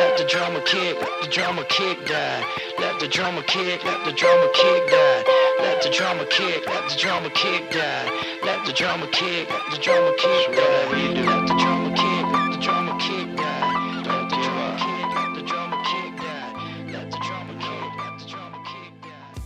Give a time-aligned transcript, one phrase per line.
[0.00, 2.42] let the drama kick, let the drama kick die.
[2.82, 5.24] Let the drama kick, let the drama kick die.
[5.64, 8.06] Let the drama kick, let the drama kick die.
[8.46, 10.86] Let the drama kick, let the drama kick die.
[11.30, 13.62] Let the drama kick, let the drama kick die.
[14.08, 16.50] Let the drama kick, let the drama kick die.
[16.94, 19.40] Let the drama kick, let the drama kick die.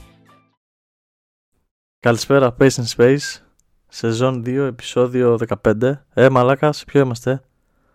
[2.01, 3.41] Καλησπέρα, Pace in Space.
[3.89, 5.93] Σεζόν 2, επεισόδιο 15.
[6.15, 7.43] Ε, μαλάκα, σε ποιο είμαστε.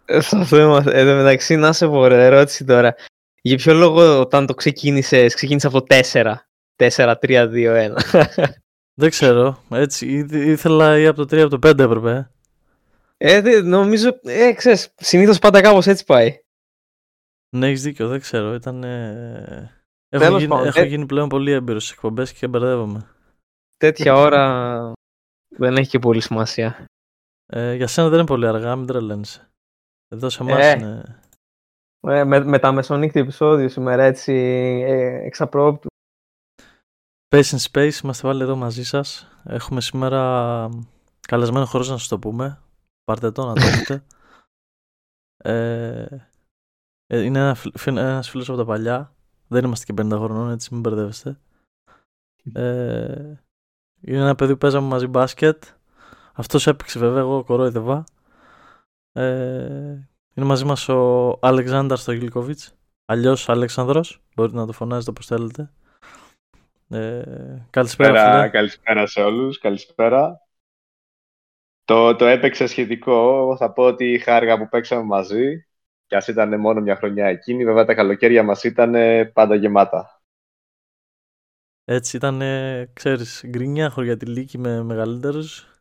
[0.04, 1.00] Ε, Σε αυτό είμαστε.
[1.00, 2.94] Εν τω μεταξύ, να σε πω, ρε, ερώτηση τώρα.
[3.42, 6.34] Για ποιο λόγο όταν το ξεκίνησες, ξεκίνησες από το 4.
[6.76, 7.94] 4, 3, 2, 1.
[8.94, 9.62] Δεν ξέρω.
[9.70, 12.30] Έτσι, ή- ήθελα ή από το 3 ή από το 5 έπρεπε.
[13.16, 16.38] Ε, δε- νομίζω, ε, ξέρεις, συνήθως πάντα κάπως έτσι πάει.
[17.56, 18.54] Ναι, έχεις δίκιο, δεν ξέρω.
[18.54, 18.84] Ήταν.
[18.84, 19.72] Ε...
[20.08, 23.06] Έχω, Τέλος γίνει, πάντων, έχω ε- γίνει πλέον πολύ έμπειρος στις εκπομπές και μπερδεύομαι.
[23.76, 24.92] Τέτοια ώρα
[25.48, 26.84] δεν έχει και πολύ σημασία.
[27.46, 29.48] Ε, για σένα δεν είναι πολύ αργά, μην τρελαίνεσαι.
[30.08, 30.70] Εδώ σε εμάς Ε.
[30.78, 31.18] είναι.
[32.00, 34.32] Ε, με, με τα μεσονύχτη επεισόδιο σήμερα έτσι
[34.86, 35.88] ε, εξαπρόπτου.
[37.28, 39.28] Space in Space, είμαστε πάλι εδώ μαζί σας.
[39.44, 40.68] Έχουμε σήμερα
[41.20, 42.62] καλεσμένο χωρίς να σας το πούμε.
[43.04, 44.04] Πάρτε το να το δείτε.
[45.36, 46.06] ε,
[47.06, 49.14] ε, είναι ένα, φιλ- φι- ένας φίλος από τα παλιά.
[49.48, 51.38] Δεν είμαστε και 50 χρονών, έτσι μην μπερδεύεστε.
[52.52, 53.34] Ε,
[54.00, 55.64] είναι ένα παιδί που παίζαμε μαζί μπάσκετ.
[56.32, 58.04] Αυτός έπαιξε βέβαια, εγώ κορόιδευα.
[59.16, 62.74] Ε, είναι μαζί μας ο Αλεξάνδρας Στογιλκοβιτς.
[63.04, 64.22] Αλλιώς Αλεξάνδρος.
[64.34, 65.72] Μπορείτε να το φωνάζετε όπως θέλετε.
[66.88, 67.22] Ε,
[67.70, 68.48] καλησπέρα Καλησπέρα, φίλε.
[68.48, 70.40] καλησπέρα σε όλους, καλησπέρα.
[71.84, 75.66] Το, το έπαιξε σχετικό, Εγώ θα πω ότι χάρηκα που παίξαμε μαζί
[76.06, 78.94] και ας ήταν μόνο μια χρονιά εκείνη, βέβαια τα καλοκαίρια μας ήταν
[79.32, 80.22] πάντα γεμάτα.
[81.84, 85.73] Έτσι ήταν, ε, ξέρεις, γκρινιάχο για τη Λύκη με μεγαλύτερους.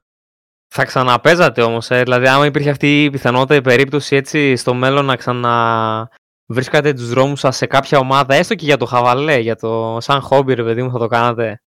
[0.75, 5.05] Θα ξαναπέζατε όμως, ε, δηλαδή άμα υπήρχε αυτή η πιθανότητα, η περίπτωση έτσι στο μέλλον
[5.05, 9.97] να ξαναβρίσκατε τους δρόμους σας σε κάποια ομάδα, έστω και για το χαβαλέ, για το
[10.01, 11.61] σαν χόμπι ρε παιδί μου θα το κάνατε;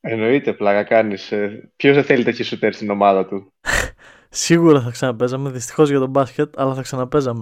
[0.00, 1.32] Εννοείται, πλάκα κάνεις.
[1.32, 3.52] Ε, Ποιος δεν θέλει τέτοιο σουτέρ στην ομάδα του;
[4.28, 7.40] Σίγουρα θα ξαναπέζαμε, δυστυχώς για τον μπάσκετ, αλλά θα ξαναπέζαμε.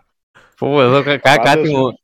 [0.58, 1.98] Πω, εδώ κα- κα- Πάντως, κάτι μου,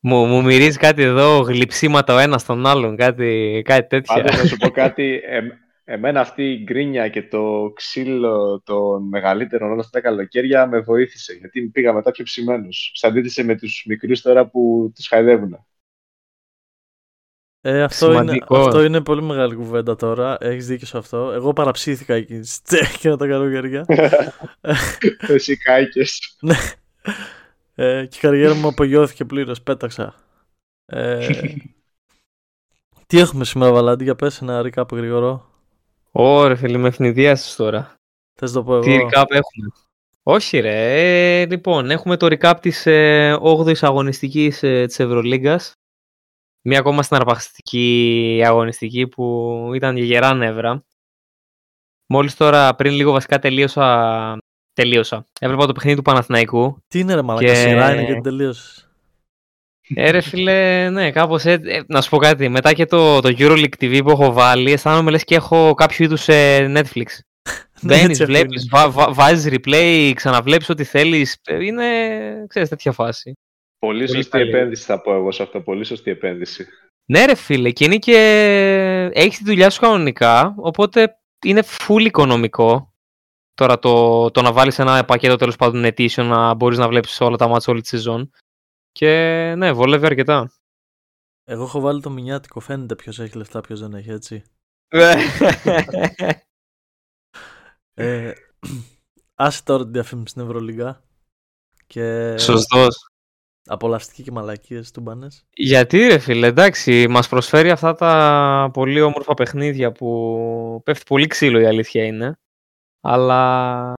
[0.00, 4.14] μου, μου μυρίζει κάτι εδώ, γλυψίματα ο ένας τον άλλον, κάτι, κάτι τέτοια.
[4.14, 5.40] Πάντως να σου πω κάτι, ε,
[5.88, 11.32] εμένα αυτή η γκρίνια και το ξύλο των μεγαλύτερων όλα αυτά τα καλοκαίρια με βοήθησε,
[11.32, 12.90] γιατί πήγα μετά πιο ψημένος.
[12.94, 15.66] Σε αντίθεση με τους μικρούς τώρα που τους χαϊδεύουν.
[17.60, 18.66] Ε, αυτό, είναι, Σημαντικός.
[18.66, 20.36] αυτό είναι πολύ μεγάλη κουβέντα τώρα.
[20.40, 21.32] Έχεις δίκιο σε αυτό.
[21.32, 23.86] Εγώ παραψήθηκα εκεί εκείνα τα καλοκαιριά.
[25.28, 26.36] Εσύ κάηκες.
[26.40, 26.56] Ναι.
[27.74, 30.14] Ε, και η καριέρα μου απογειώθηκε πλήρως, πέταξα.
[30.86, 31.28] Ε,
[33.06, 35.55] τι έχουμε σήμερα, Βαλάντη, για πες ένα recap γρήγορο.
[36.18, 37.94] Ωρε φίλε, με ευνηδίασες τώρα.
[38.34, 38.82] Θες να το πω εγώ.
[38.82, 39.68] Τι recap έχουμε;
[40.22, 45.72] Όχι ρε, ε, λοιπόν, έχουμε το recap της ε, 8ης αγωνιστικής ε, της Ευρωλίγκας.
[46.62, 50.84] Μία ακόμα συναρπαστική αγωνιστική που ήταν για γερά νεύρα.
[52.06, 54.38] Μόλις τώρα, πριν λίγο βασικά τελείωσα,
[54.72, 55.26] τελείωσα.
[55.40, 56.78] Έβλεπα το παιχνίδι του Παναθηναϊκού.
[56.88, 58.85] Τι είναι ρε μαλάκα, Και- σειρά είναι και την τελείωσες.
[59.94, 61.70] Ε, ρε φίλε, ναι, κάπως έτσι.
[61.70, 65.10] Ε, να σου πω κάτι, μετά και το, το EuroLeague TV που έχω βάλει, αισθάνομαι
[65.10, 67.04] λες και έχω κάποιο είδους ε, Netflix.
[67.80, 68.70] Ναι, Μπαίνεις, έτσι βλέπεις, είναι.
[68.70, 71.38] βα, βα, βάζεις replay, ξαναβλέπεις ό,τι θέλεις.
[71.44, 71.84] Ε, Είναι,
[72.48, 73.32] ξέρεις, τέτοια φάση.
[73.78, 74.48] Πολύ Πολύ σωστή καλή.
[74.48, 75.60] επένδυση θα πω εγώ σε αυτό.
[75.60, 76.66] Πολύ σωστή επένδυση.
[77.06, 78.16] Ναι ρε φίλε, και είναι και...
[79.12, 82.92] Έχεις τη δουλειά σου κανονικά, οπότε είναι full οικονομικό.
[83.54, 87.36] Τώρα το, το να βάλεις ένα πακέτο τέλος πάντων ετήσιο να μπορείς να βλέπεις όλα
[87.36, 88.30] τα μάτια όλη τη σεζόν.
[88.96, 90.52] Και ναι, βολεύει αρκετά.
[91.44, 94.42] Εγώ έχω βάλει το μηνιάτικο, φαίνεται ποιος έχει λεφτά, ποιος δεν έχει, έτσι.
[97.98, 98.32] Ε,
[99.34, 101.02] άσε τώρα την διαφήμιση στην Ευρωλίγα
[101.86, 103.08] και Σωστός.
[103.64, 105.46] απολαυστική και μαλακίες του μπάνες.
[105.50, 111.60] Γιατί ρε φίλε, εντάξει, μας προσφέρει αυτά τα πολύ όμορφα παιχνίδια που πέφτει πολύ ξύλο
[111.60, 112.38] η αλήθεια είναι.
[113.00, 113.92] Αλλά...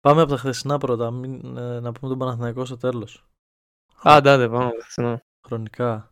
[0.00, 3.26] Πάμε από τα χθεσινά πρώτα, μην, ε, να πούμε τον Παναθηναϊκό στο τέλος.
[4.02, 4.70] Άντε, άντε, πάμε.
[4.80, 5.20] χθεσινό.
[5.46, 6.10] Χρονικά.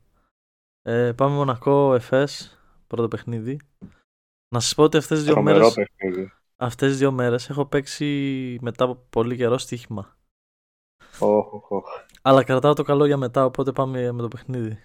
[0.83, 3.59] Ε, πάμε Μονακό Εφές, πρώτο παιχνίδι.
[4.55, 6.33] Να σας πω ότι αυτές τις δύο Τρομερό μέρες, παιχνίδι.
[6.57, 10.17] αυτές τις δύο μέρες έχω παίξει μετά από πολύ καιρό στοίχημα.
[11.19, 11.85] Οχ, οχ, οχ.
[12.23, 14.79] Αλλά κρατάω το καλό για μετά, οπότε πάμε με το παιχνίδι.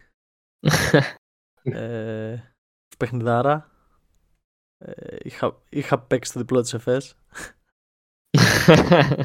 [1.63, 2.53] ε,
[2.97, 3.71] παιχνιδάρα.
[4.77, 7.15] Ε, είχα, είχα παίξει το διπλό της ΕΦΕΣ.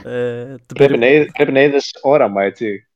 [0.05, 2.89] ε, το Πρέπει περι- να, είδ- πρέπει να είδες όραμα, έτσι.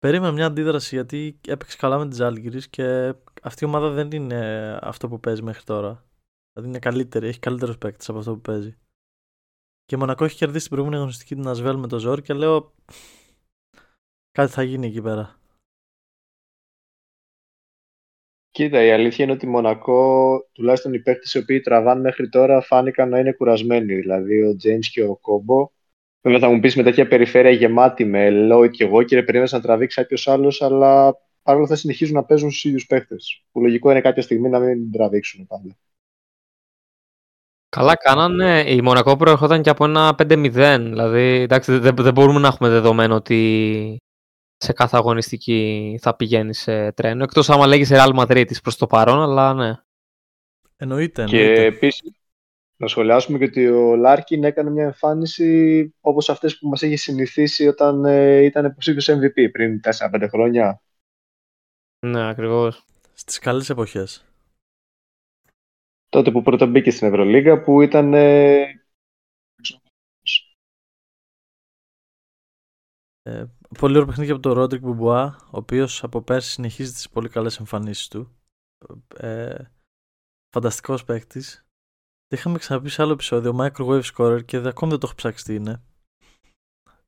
[0.00, 4.78] Περίμενα μια αντίδραση γιατί έπαιξε καλά με τη Ζάλγκυρης και αυτή η ομάδα δεν είναι
[4.82, 6.04] αυτό που παίζει μέχρι τώρα.
[6.52, 8.78] Δηλαδή είναι καλύτερη, έχει καλύτερους παίκτες από αυτό που παίζει.
[9.84, 12.74] Και η Μονακό έχει κερδίσει την προηγούμενη αγωνιστική την Ασβέλ με το Ζόρ και λέω.
[14.30, 15.40] κάτι θα γίνει εκεί πέρα.
[18.50, 22.60] Κοίτα, η αλήθεια είναι ότι η Μονακό, τουλάχιστον οι παίκτες οι οποίοι τραβάνε μέχρι τώρα,
[22.60, 23.94] φάνηκαν να είναι κουρασμένοι.
[23.94, 25.70] Δηλαδή ο James και ο Κόμπο.
[26.22, 29.60] Βέβαια θα μου πεις με τέτοια περιφέρεια γεμάτη με Lloyd και εγώ και περίμενε να
[29.60, 33.44] τραβήξει κάποιος άλλος, αλλά παρόλο θα συνεχίζουν να παίζουν στους ίδιους παίκτες.
[33.52, 35.76] Που λογικό είναι κάποια στιγμή να μην τραβήξουν πάντα.
[37.68, 38.64] Καλά κάνανε.
[38.66, 40.50] Η Μονακό προερχόταν και από ένα 5-0.
[40.80, 43.96] Δηλαδή, εντάξει, δεν, δεν μπορούμε να έχουμε δεδομένο ότι
[44.56, 47.22] σε κάθε αγωνιστική θα πηγαίνει σε τρένο.
[47.22, 49.74] Εκτός άμα λέγεις Real Madrid προς το παρόν, αλλά ναι.
[50.76, 51.24] Εννοείται.
[51.24, 51.64] Και εννοείται.
[51.64, 52.19] επίσης,
[52.80, 57.66] να σχολιάσουμε και ότι ο Λάρκιν έκανε μια εμφάνιση όπως αυτές που μας είχε συνηθίσει
[57.66, 60.82] όταν ε, ήταν υποψήφιος MVP πριν 4-5 χρόνια.
[62.06, 62.84] Ναι, ακριβώς.
[63.12, 64.24] Στις καλές εποχές.
[66.08, 68.80] Τότε που πρώτα μπήκε στην Ευρωλίγα που ήταν ε,
[73.22, 73.44] Ε,
[73.78, 77.58] πολύ ωραίο παιχνίδι από τον Ρόντρικ Μπουμπουά, ο οποίος από πέρσι συνεχίζει τις πολύ καλές
[77.58, 78.36] εμφανίσεις του.
[79.16, 79.64] Ε,
[80.52, 81.64] φανταστικός παίκτης.
[82.30, 85.54] Το είχαμε ξαναπεί σε άλλο επεισόδιο, Microwave Scorer και ακόμη δεν το έχω ψάξει τι
[85.54, 85.82] είναι.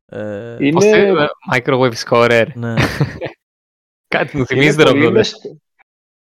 [0.04, 2.46] Ε, Είναι- Πώς θε- ε, Microwave scorer.
[2.54, 2.74] ναι.
[4.14, 5.10] Κάτι μου είναι, θυμίζει πολύ τώρα.
[5.10, 5.56] μεστό,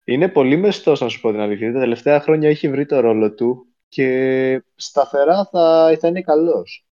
[0.03, 1.73] είναι πολύ μεστός να σου πω την αλήθεια.
[1.73, 6.87] Τα τελευταία χρόνια έχει βρει το ρόλο του και σταθερά θα, θα είναι καλός.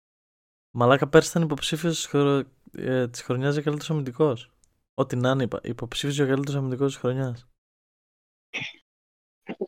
[0.70, 2.43] Μαλάκα πέρσι ήταν υποψήφιος της χρο...
[2.73, 4.50] ε, της χρονιάς για καλύτερος αμυντικός.
[4.94, 5.61] Ό,τι να είναι, είπα.
[5.62, 7.49] Υποψήφιος για καλύτερος αμυντικός της χρονιάς.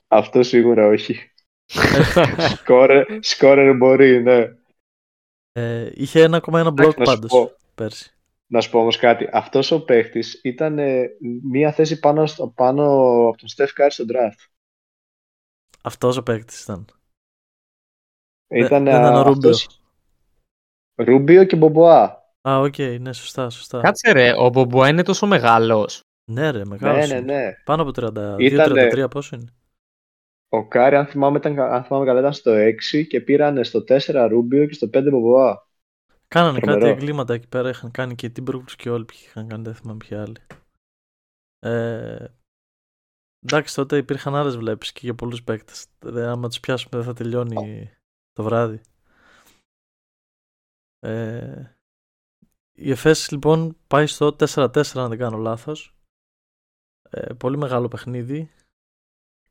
[0.08, 1.32] Αυτό σίγουρα όχι.
[2.56, 4.52] Σκόρερ, σκόρερ μπορεί, ναι.
[5.52, 7.50] Ε, είχε 1,1 block να σου πάντως πω.
[7.74, 8.12] πέρσι.
[8.46, 9.28] Να σου πω όμως κάτι.
[9.32, 11.08] Αυτός ο παίχτης ήταν ε,
[11.50, 12.82] μία θέση πάνω, στο, πάνω
[13.28, 14.46] από τον Στεφ Κάρι στο draft.
[15.82, 16.86] Αυτός ο παίκτης ήταν.
[18.48, 19.50] Ήταν δεν ήταν ο Ρούμπιο.
[19.50, 19.80] αυτός-
[20.94, 22.02] Ρούμπιο και Μπομποά.
[22.48, 23.80] Α, οκ, ναι, σωστά, σωστά.
[23.80, 26.00] Κάτσε ρε, ο Μπομπουά είναι τόσο μεγάλος.
[26.30, 27.08] Ναι, ρε, μεγάλος.
[27.08, 27.52] Ναι, ναι, ναι.
[27.64, 29.52] Πάνω από 32, Ήτανε- 33, πόσο είναι;
[30.48, 32.52] Ο Κάρι, αν θυμάμαι, ήταν, αν θυμάμαι καλά, ήταν στο
[32.92, 35.68] 6 και πήραν στο 4 Ρούμπιο και στο 5 Μπομποά.
[36.28, 36.80] Κάνανε Τρομερό.
[36.80, 37.68] κάτι εγκλήματα εκεί πέρα.
[37.68, 40.40] Είχαν κάνει και οι Timberwolves και όλοι ποιοι είχαν κάνει, δεν θυμάμαι ποιοι άλλοι.
[41.58, 42.26] Ε,
[43.44, 45.86] εντάξει, τότε υπήρχαν άλλες βλέψεις και για πολλούς παίκτες.
[46.04, 47.90] Άμα τους πιάσουμε, δεν θα τελειώνει
[48.32, 48.80] το βράδυ.
[50.98, 51.76] Ε,
[52.72, 55.96] η ΕΦΕΣ λοιπόν πάει στο 4-4, αν δεν κάνω λάθος.
[57.10, 58.50] Ε, πολύ μεγάλο παιχνίδι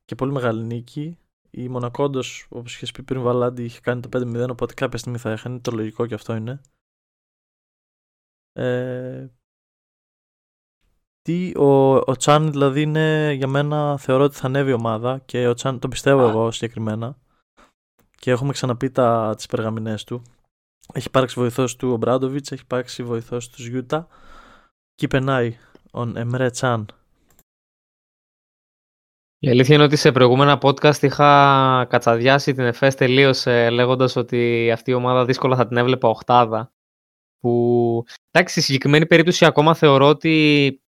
[0.07, 1.18] και πολύ μεγάλη νίκη.
[1.50, 2.19] Η Μονακόντο,
[2.50, 5.59] όπως είχες πει πριν, Βαλάντι είχε κάνει το 5-0, οπότε κάποια στιγμή θα έχανε.
[5.59, 6.62] Το λογικό και αυτό είναι.
[8.54, 9.27] Ε,
[11.21, 15.48] τι, ο, ο Τσάν δηλαδή είναι για μένα θεωρώ ότι θα ανέβει η ομάδα και
[15.48, 17.18] ο Τσάν τον πιστεύω εγώ συγκεκριμένα
[18.19, 20.21] και έχουμε ξαναπεί τα, τις περγαμηνές του
[20.94, 24.07] έχει υπάρξει βοηθός του ο Μπράντοβιτς έχει υπάρξει βοηθός του Γιούτα
[24.95, 25.57] και περνάει
[25.92, 26.86] ο Εμρέ Τσάν
[29.39, 34.92] Η αλήθεια είναι ότι σε προηγούμενα podcast είχα κατσαδιάσει την ΕΦΕΣ τελείως λέγοντας ότι αυτή
[34.92, 36.72] η ομάδα δύσκολα θα την έβλεπα οχτάδα.
[37.39, 40.81] Που εντάξει, στη συγκεκριμένη περίπτωση ακόμα θεωρώ ότι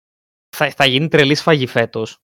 [0.55, 2.17] θα, θα γίνει τρελή σφαγή φέτος.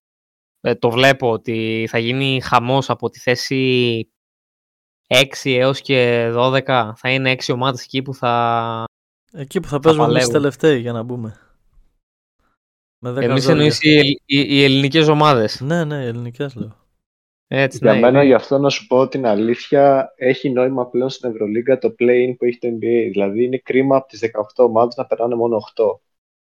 [0.60, 4.12] Ε, το βλέπω ότι θα γίνει χαμός από τη θέση
[5.08, 6.92] 6 έως και 12.
[6.96, 8.84] Θα είναι 6 ομάδες εκεί που θα...
[9.32, 10.34] εκεί που θα παίζουμε εμείς παλεύουν.
[10.34, 11.43] τελευταίοι για να μπούμε
[13.10, 13.50] με 10 Εμείς ζόρια.
[13.58, 15.60] εννοείς οι, ελ- οι, οι ελληνικές ομάδες.
[15.60, 16.76] ναι ναι οι ελληνικές λέω
[17.46, 21.08] Έτσι, Για ναι, μένα, είναι- γι' αυτό να σου πω την αλήθεια, έχει νόημα πλέον
[21.10, 23.08] στην Ευρωλίγκα το play-in που έχει το NBA.
[23.12, 25.84] Δηλαδή, είναι κρίμα από τις 18 ομάδες να περνάνε μόνο 8.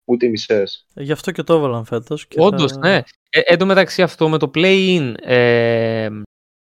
[0.06, 0.86] Ούτε οι μισές.
[0.94, 2.80] Ε, γι' αυτό και το έβαλαν φέτος και Όντως, θα...
[2.80, 3.02] ναι.
[3.30, 6.10] Ε, εν τω μεταξύ αυτό με το play-in ε,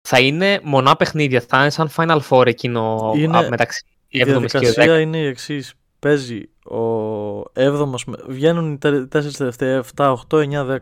[0.07, 1.41] θα είναι μονά παιχνίδια.
[1.41, 4.39] Θα είναι σαν Final Four εκείνο Είναι- α, μεταξύ Η 7 και 10.
[4.39, 5.73] διαδικασία είναι η εξής.
[5.99, 7.85] Παίζει ο 7ο.
[8.27, 10.77] Βγαίνουν οι 4 τελευταίοι 7, 8, 9, 10.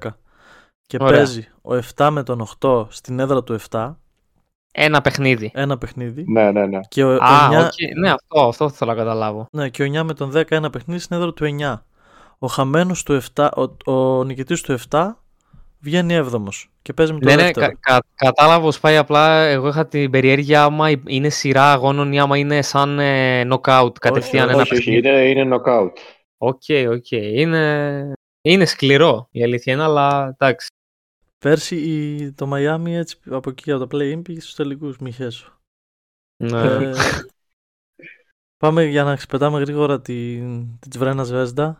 [0.87, 1.17] Και Ωραία.
[1.17, 3.95] παίζει ο 7 με τον 8 στην έδρα του 7.
[4.73, 5.51] Ένα παιχνίδι.
[5.53, 6.23] Ένα παιχνίδι.
[6.27, 6.79] Ναι, ναι, ναι.
[6.87, 7.97] Και ο, Α, 9, οκ.
[7.99, 9.47] Ναι, αυτό, αυτό θέλω να καταλάβω.
[9.51, 11.75] ναι, και ο 9 με τον 10 ένα παιχνίδι στην έδρα του 9.
[12.39, 13.49] Ο χαμένος του 7,
[13.85, 15.11] ο, ο νικητής του 7
[15.81, 16.47] βγαίνει 7ο
[16.81, 17.65] και παίζει με τον Ναι, ναι, δεύτερο.
[17.65, 18.97] κα, κα, κατάλαβα πώς πάει.
[18.97, 23.91] Απλά εγώ είχα την περιέργεια άμα είναι σειρά αγώνων ή άμα είναι σαν ε, knockout
[23.99, 25.07] κατευθείαν όχι, ένα όχι, όχι, παιχνίδι.
[25.07, 25.89] είναι, είναι knockout.
[26.37, 27.11] Οκ, οκ.
[27.11, 30.67] Είναι, είναι σκληρό η αλήθεια είναι, αλλά εντάξει.
[31.39, 35.59] Πέρσι η, το Miami έτσι από εκεί από το play-in πήγε στους τελικούς, μη χέσω.
[36.43, 36.61] Ναι.
[36.61, 36.91] Ε,
[38.57, 41.77] πάμε για να ξεπετάμε γρήγορα την, την Τσβρένα Σβέσδα.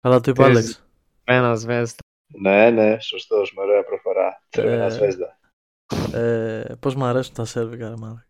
[0.00, 0.84] Καλά το είπε ο Τις- Άλεξ.
[1.24, 2.03] Τσρβένα Σβέζντα.
[2.36, 4.42] Ναι, ναι, σωστός, με ωραία προφορά.
[4.48, 5.38] Τσερβένα Ε, Σβέσδα.
[6.12, 8.24] Ε, πώς μου αρέσουν τα σέρβικα ρε μάλλον.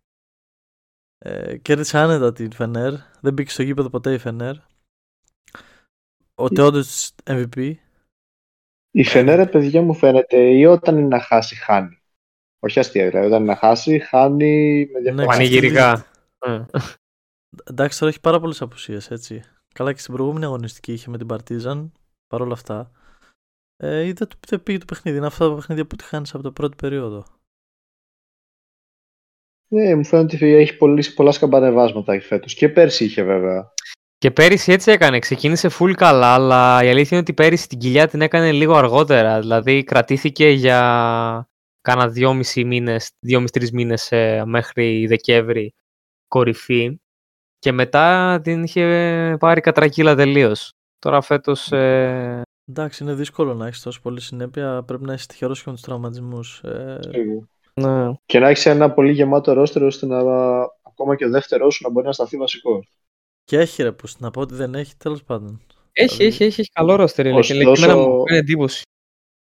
[1.18, 2.92] Ε, κέρδισε άνετα την Φενέρ.
[3.20, 4.54] Δεν μπήκε στο γήπεδο ποτέ η Φενέρ.
[6.34, 7.74] ο Τεόντος MVP.
[8.90, 11.98] Η Φενέρα, παιδιά μου φαίνεται, ή όταν είναι να χάσει, χάνει.
[12.58, 13.26] Όχι αστεία, δηλαδή.
[13.26, 15.24] Όταν είναι να χάσει, χάνει με διαφορά.
[15.24, 16.06] Ναι, Πανηγυρικά.
[17.64, 19.42] Εντάξει, τώρα έχει πάρα πολλές απουσίες, έτσι.
[19.74, 21.92] Καλά και στην προηγούμενη αγωνιστική είχε με την Παρτίζαν,
[22.26, 22.90] παρόλα αυτά.
[23.76, 25.16] Ε, είδα το δεν πήγε το παιχνίδι.
[25.16, 27.24] Είναι αυτά τα παιχνίδια που τη χάνεις από το πρώτο περίοδο.
[29.68, 32.54] Ναι, μου φαίνεται ότι έχει πολύ, πολλά σκαμπανεβάσματα φέτος.
[32.54, 33.72] Και πέρσι είχε βέβαια.
[34.18, 35.18] Και πέρυσι έτσι έκανε.
[35.18, 39.40] Ξεκίνησε full καλά, αλλά η αλήθεια είναι ότι πέρυσι την κοιλιά την έκανε λίγο αργότερα.
[39.40, 41.48] Δηλαδή κρατήθηκε για
[41.80, 45.74] κάνα δυόμιση μήνες, δυόμιση-τρεις μήνες ε, μέχρι Δεκέμβρη
[46.28, 47.00] κορυφή
[47.58, 50.72] και μετά την είχε πάρει κατρακύλα τελείως.
[50.98, 51.72] Τώρα φέτος...
[51.72, 52.42] Ε...
[52.68, 54.82] Εντάξει, είναι δύσκολο να έχεις τόσο πολύ συνέπεια.
[54.82, 56.60] Πρέπει να είσαι τυχερός και με τους τραυματισμούς.
[56.64, 56.98] Ε...
[57.74, 58.12] Ναι.
[58.26, 60.18] Και να έχεις ένα πολύ γεμάτο ρόστερο ώστε να
[60.82, 62.88] ακόμα και ο δεύτερός σου να μπορεί να σταθεί βασικός.
[63.44, 65.62] Και έχει ρε που να πω ότι δεν έχει τέλος πάντων.
[65.92, 67.26] Έχει, Δηλαδή, έχει, έχει, έχει καλό ρόστερ.
[67.26, 67.40] είναι.
[67.40, 68.82] Και Ωστόσο- εμένα μου κάνει εντύπωση.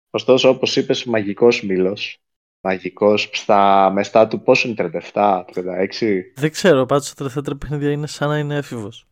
[0.10, 2.18] Ωστόσο, όπως είπες, μαγικός μήλος.
[2.62, 4.76] Μαγικός στα μεστά του πόσο είναι
[5.14, 6.32] 37, 36.
[6.36, 9.06] Δεν ξέρω, πάντως τα τελευταία τρία παιχνίδια είναι σαν να είναι έφηβος.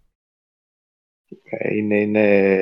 [1.43, 2.57] Ε, Είναι, είναι...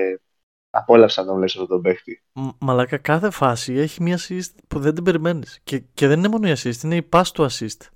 [0.73, 2.23] Απόλαυσα να τον βλέπεις αυτόν τον παίχτη.
[2.59, 5.59] Μαλάκα, κάθε φάση έχει μία assist που δεν την περιμένεις.
[5.63, 7.87] Και, και δεν είναι μόνο η assist, είναι η pass του assist.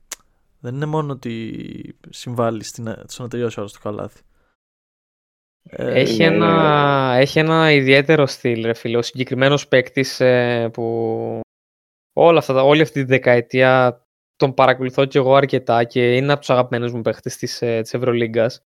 [0.60, 4.22] Δεν είναι μόνο ότι συμβάλλει στην, στο να τελειώσει όλο το καλάθι.
[5.70, 8.98] Ε, Έχει, είναι- ένα, έχει ένα ιδιαίτερο στυλ, ρε φίλε.
[8.98, 10.22] Ο συγκεκριμένος παίκτης
[10.74, 11.40] που
[12.14, 14.00] όλα αυτά, τα- όλη αυτή τη δεκαετία
[14.36, 17.94] τον παρακολουθώ και εγώ αρκετά και είναι από τους αγαπημένους μου παίκτες της, ε, της
[17.94, 18.64] Ευρωλίγκας.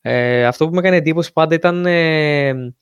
[0.00, 2.74] Ε, αυτό που με έκανε εντύπωση πάντα ήταν ε,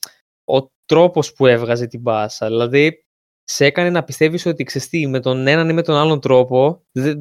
[0.45, 2.47] ο τρόπος που έβγαζε την μπάσα.
[2.47, 3.05] Δηλαδή,
[3.43, 7.13] σε έκανε να πιστεύεις ότι ξεστή με τον έναν ή με τον άλλον τρόπο, δε,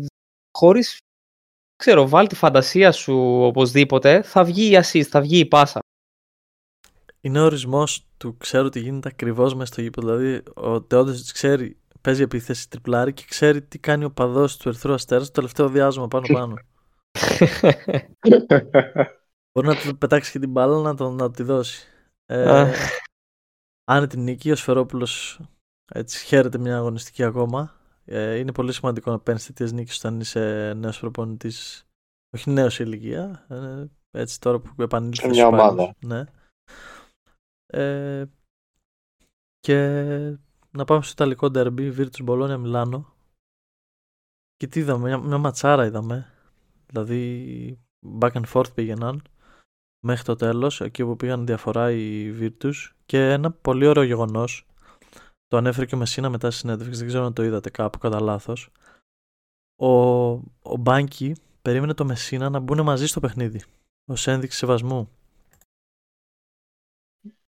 [0.58, 0.98] χωρίς,
[1.76, 5.80] ξέρω, βάλει τη φαντασία σου οπωσδήποτε, θα βγει η assist, θα βγει η πάσα.
[7.20, 10.16] είναι ο ορισμός του ξέρω τι γίνεται ακριβώς μέσα στο γήπεδο.
[10.16, 14.92] Δηλαδή, ο Τεόντος ξέρει, παίζει επίθεση τριπλάρι και ξέρει τι κάνει ο παδός του Ερυθρού
[14.92, 16.54] Αστέρας στο τελευταίο διάζωμα πάνω-πάνω.
[19.52, 21.86] Μπορεί να του πετάξει και την μπάλα να, τον, να τη δώσει.
[22.26, 22.72] Ε, Α.
[23.84, 25.40] αν την νίκη, ο Σφερόπουλος
[25.92, 27.74] έτσι χαίρεται μια αγωνιστική ακόμα.
[28.04, 31.86] Ε, είναι πολύ σημαντικό να παίρνεις τέτοιες νίκες όταν είσαι νέος προπονητής.
[32.36, 33.46] Όχι νέος σε ηλικία.
[33.48, 35.70] Ε, έτσι τώρα που επανήλθες Σε στους μια υπάλληλους.
[35.72, 35.94] ομάδα.
[36.06, 36.24] Ναι.
[37.66, 38.24] Ε,
[39.58, 39.76] και
[40.70, 43.12] να πάμε στο Ιταλικό ντερμπι, Virtus Bologna Μιλάνο.
[44.56, 46.32] Και τι είδαμε, μια, μια ματσάρα είδαμε.
[46.86, 47.78] Δηλαδή,
[48.20, 49.22] back and forth πήγαιναν
[50.04, 52.74] μέχρι το τέλος, εκεί που πήγαν διαφορά οι Virtus.
[53.06, 54.66] Και ένα πολύ ωραίο γεγονός,
[55.46, 58.20] το ανέφερε και ο Μεσίνα μετά στη συνέντευξη, δεν ξέρω αν το είδατε κάπου κατά
[58.20, 58.70] λάθος.
[59.80, 59.88] Ο,
[60.62, 63.62] ο Μπάνκι περίμενε το Μεσίνα να μπουν μαζί στο παιχνίδι,
[64.10, 65.10] ως ένδειξη σεβασμού.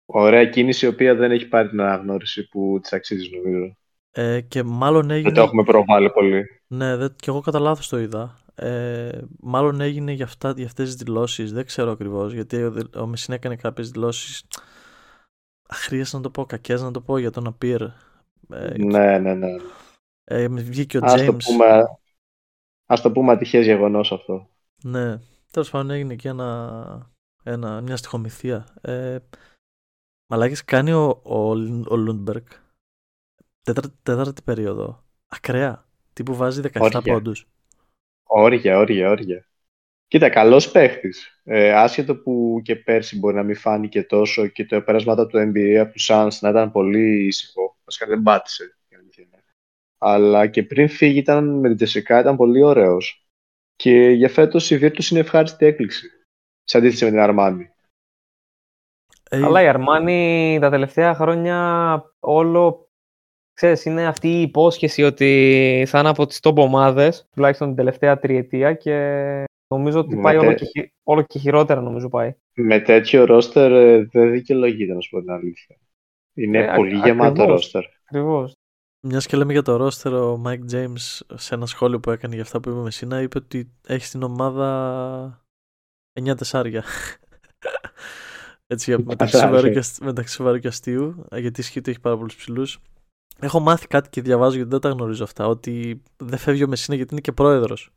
[0.07, 3.77] Ωραία κίνηση η οποία δεν έχει πάρει την αναγνώριση που της αξίζει νομίζω.
[4.11, 5.29] Ε, και μάλλον έγινε...
[5.31, 6.45] Δεν το έχουμε προβάλλει πολύ.
[6.67, 8.39] Ναι, δε, και εγώ κατά λάθος το είδα.
[8.55, 12.99] Ε, μάλλον έγινε για, αυτά, για αυτές τις δηλώσεις, δεν ξέρω ακριβώς, γιατί ο, Δε-
[12.99, 14.45] ο Μεσίνα έκανε κάποιες δηλώσεις
[15.75, 17.83] αχρίες να το πω, κακές να το πω για τον Απίρ.
[18.51, 19.49] Ε, Ναι, ναι, ναι.
[20.25, 21.45] ε, βγήκε ο Ας το James.
[21.45, 21.85] πούμε,
[22.87, 24.49] ας το πούμε ατυχές γεγονός αυτό.
[24.85, 25.19] Ναι,
[25.51, 27.11] τέλος πάντων έγινε και ένα,
[27.43, 28.67] ένα, μια στοιχομηθεία.
[28.81, 29.19] Ε,
[30.31, 31.49] μαλάκες κάνει ο, ο,
[31.89, 32.45] ο Λούντμπεργκ
[33.63, 37.01] τέταρτη, τέταρτη περίοδο, ακραία, τύπου βάζει 17 Όρια.
[37.05, 37.47] πόντους.
[38.27, 39.47] Όρια, όρια, όρια.
[40.09, 41.41] Κοίτα, καλός παίχτης.
[41.45, 45.75] Ε, άσχετο που και πέρσι μπορεί να μην φάνηκε τόσο και το επέρασμα του NBA
[45.75, 47.77] από τους Suns να ήταν πολύ ήσυχο.
[47.85, 48.77] Βασικά δεν πάτησε.
[48.89, 49.45] η αλήθεια είναι.
[49.99, 53.29] Αλλά και πριν φύγει ήταν με την ΤΣΣΚΑ ήταν πολύ ωραίος.
[53.77, 56.09] Και για φέτος η Virtus είναι ευχάριστη έκπληξη.
[56.63, 57.69] Σε αντίθεση με την Αρμάνη.
[59.31, 62.89] Ε, Αλλά η Αρμάνι τα τελευταία χρόνια όλο,
[63.55, 68.19] ξέρεις, είναι αυτή η υπόσχεση ότι θα είναι από τις top ομάδες, τουλάχιστον την τελευταία
[68.19, 72.35] τριετία και νομίζω ότι Με πάει τε- όλο και, χει- όλο και χειρότερα νομίζω πάει.
[72.55, 75.77] Με τέτοιο ρόστερ ε, δεν δικαιολογείται να σου πω την αλήθεια.
[76.35, 77.47] Είναι Ε, α- πολύ γεμάτο ακριβώς.
[77.47, 77.83] ρόστερ.
[78.05, 78.53] Ακριβώς.
[79.07, 82.43] Μιας και λέμε για το ρόστερο, ο Mike James σε ένα σχόλιο που έκανε για
[82.43, 85.47] αυτά που είπε με Σίνα είπε ότι έχει στην ομάδα
[86.21, 86.85] 9 τεσσάρια.
[88.67, 89.57] Έτσι, για- μεταξύ Τεσσάρια.
[89.57, 92.81] σοβαρού και, ασ- μεταξύ σοβαρού και αστείου, ε, γιατί ισχύει ότι έχει πάρα πολλούς ψηλούς.
[93.41, 96.97] Έχω μάθει κάτι και διαβάζω γιατί δεν τα γνωρίζω αυτά, ότι δεν φεύγει ο Μεσίνα
[96.97, 97.91] γιατί είναι και πρόεδρος.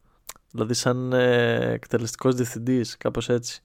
[0.51, 3.62] Δηλαδή, σαν ε, εκτελεστικός διευθυντής, κάπως έτσι.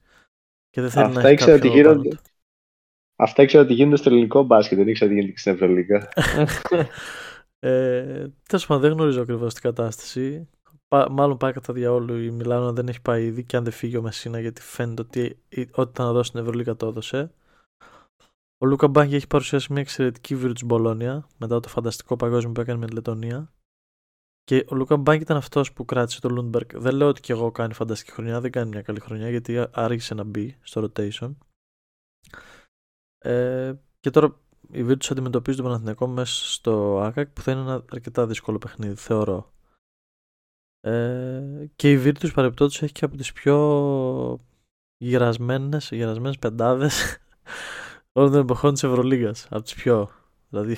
[0.70, 2.08] Και δεν θέλει Αυτά να έχει ήξερα κάποιον ότι πάνω γίνονται.
[2.08, 2.18] του.
[3.16, 6.08] Αυτά ήξερα ότι γίνονται στο ελληνικό μπάσκετ, δεν ήξερα ότι γίνεται και στην Ευρωλίγα.
[7.64, 10.48] Ε, Τέλος πάντων, δεν γνωρίζω ακριβώς την κατάσταση.
[10.88, 13.96] Πα- μάλλον πάει κατά διαόλου η Μιλάνο δεν έχει πάει ήδη και αν δεν φύγει
[13.96, 15.38] ο Μεσίνα γιατί φαίνεται ότι
[15.72, 17.32] ό,τι ήταν να δώσει στην Ευρωλίγα το έδωσε.
[18.58, 22.78] Ο Λούκα Μπάνκι έχει παρουσιάσει μια εξαιρετική Virtus Bologna μετά το φανταστικό παγκόσμιο που έκανε
[22.78, 23.52] με τη Λετωνία.
[24.44, 26.68] Και ο Λούκα Μπάνκι ήταν αυτός που κράτησε το Λούντμπεργκ.
[26.74, 30.14] Δεν λέω ότι και εγώ κάνει φανταστική χρονιά, δεν κάνει μια καλή χρονιά γιατί άργησε
[30.14, 31.34] να μπει στο rotation.
[33.18, 34.36] Ε, και τώρα
[34.70, 38.94] η Virtus αντιμετωπίζει τον Παναθηναϊκό μέσα στο ΟΑΚΑ που θα είναι ένα αρκετά δύσκολο παιχνίδι,
[38.94, 39.52] θεωρώ.
[40.80, 43.58] Ε, και η Virtus παρεπτόντως έχει και από τις πιο
[44.96, 47.18] γυρασμένες, γυρασμένες πεντάδες
[48.12, 49.46] όλων των εποχών της Ευρωλίγας.
[49.50, 50.10] Από τις πιο.
[50.48, 50.74] Δηλαδή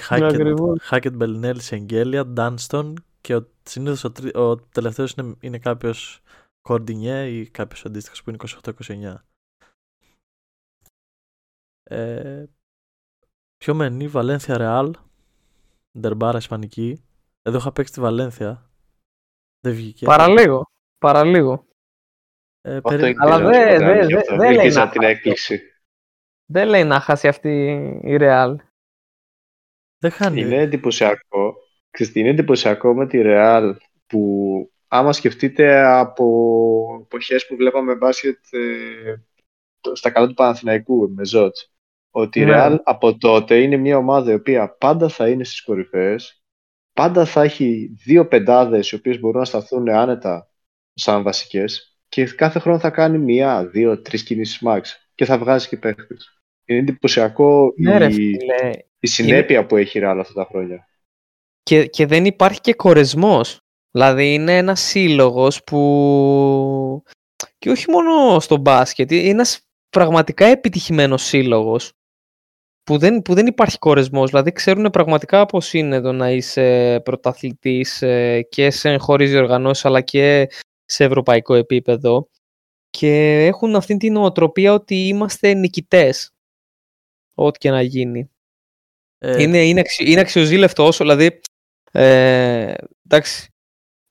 [0.80, 6.22] Χάκετ, Μπελνέλ, Σεγγέλια, Ντάνστον και ο, συνήθως ο, ο τελευταίος είναι, είναι κάποιος
[6.60, 9.14] Κορντινιέ ή κάποιος αντίστοιχος που είναι 28-29.
[11.82, 12.44] Ε,
[13.56, 14.94] Ποιο μένει, Βαλένθια Ρεάλ,
[15.98, 17.04] Ντερμπάρα Ισπανική.
[17.42, 18.70] Εδώ είχα παίξει τη Βαλένθια.
[19.60, 20.04] Δεν βγήκε.
[20.04, 20.64] Παραλίγο.
[20.98, 21.66] Παραλίγο.
[22.60, 23.16] Ε, περί...
[23.18, 25.60] Αλλά δεν δε, δε, δε λέει να την έκπληξη.
[26.50, 27.50] Δεν λέει να χάσει αυτή
[28.02, 28.60] η Ρεάλ.
[29.98, 30.40] Δεν χάνει.
[30.40, 31.63] Είναι εντυπωσιακό.
[31.94, 34.20] Ξέρετε, είναι εντυπωσιακό με τη Ρεάλ που
[34.88, 36.26] άμα σκεφτείτε από
[37.04, 39.14] εποχές που βλέπαμε μπάσκετ ε,
[39.92, 41.72] στα καλά του Παναθηναϊκού με Ζότς
[42.10, 42.52] ότι η ναι.
[42.56, 46.42] Real από τότε είναι μια ομάδα η οποία πάντα θα είναι στις κορυφές,
[46.92, 50.50] πάντα θα έχει δύο πεντάδες οι οποίες μπορούν να σταθούν άνετα
[50.94, 54.80] σαν βασικές και κάθε χρόνο θα κάνει μία, δύο, τρεις κινήσεις max
[55.14, 56.42] και θα βγάζει και παίχτες.
[56.64, 58.36] Είναι εντυπωσιακό ναι, η,
[58.98, 60.88] η συνέπεια που έχει η Real αυτά τα χρόνια.
[61.64, 63.58] Και, και δεν υπάρχει και κορεσμός.
[63.90, 67.02] Δηλαδή είναι ένας σύλλογος που
[67.58, 71.92] και όχι μόνο στο μπάσκετ, είναι ένας πραγματικά επιτυχημένος σύλλογος
[72.82, 78.02] που δεν, που δεν υπάρχει κορεσμός, δηλαδή ξέρουν πραγματικά πώς είναι το να είσαι πρωταθλητής
[78.02, 80.48] ε, και σε χωρίς διοργανώσεις αλλά και
[80.84, 82.28] σε ευρωπαϊκό επίπεδο
[82.90, 86.30] και έχουν αυτή την νοοτροπία ότι είμαστε νικητές
[87.34, 88.30] ό,τι και να γίνει.
[89.18, 89.42] Ε...
[89.42, 91.40] Είναι, είναι, είναι αξιοζήλευτο όσο, δηλαδή,
[91.94, 93.48] ε, εντάξει,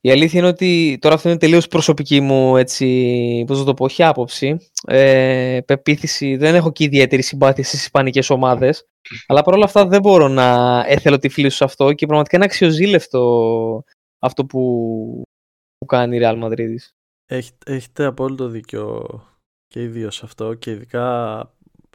[0.02, 4.04] η αλήθεια είναι ότι τώρα αυτό είναι τελείως προσωπική μου έτσι, πώς το πω, όχι
[4.04, 4.58] άποψη.
[4.88, 8.86] Ε, πεποίθηση, δεν έχω και ιδιαίτερη συμπάθεια στις ισπανικές ομάδες.
[9.28, 13.84] αλλά παρόλα αυτά δεν μπορώ να εθελοτυφλήσω σε αυτό και πραγματικά είναι αξιοζήλευτο
[14.20, 15.22] αυτό που,
[15.78, 16.76] που κάνει η Real Madrid.
[17.66, 19.06] έχετε απόλυτο δίκιο
[19.68, 21.38] και οι δύο σε αυτό και ειδικά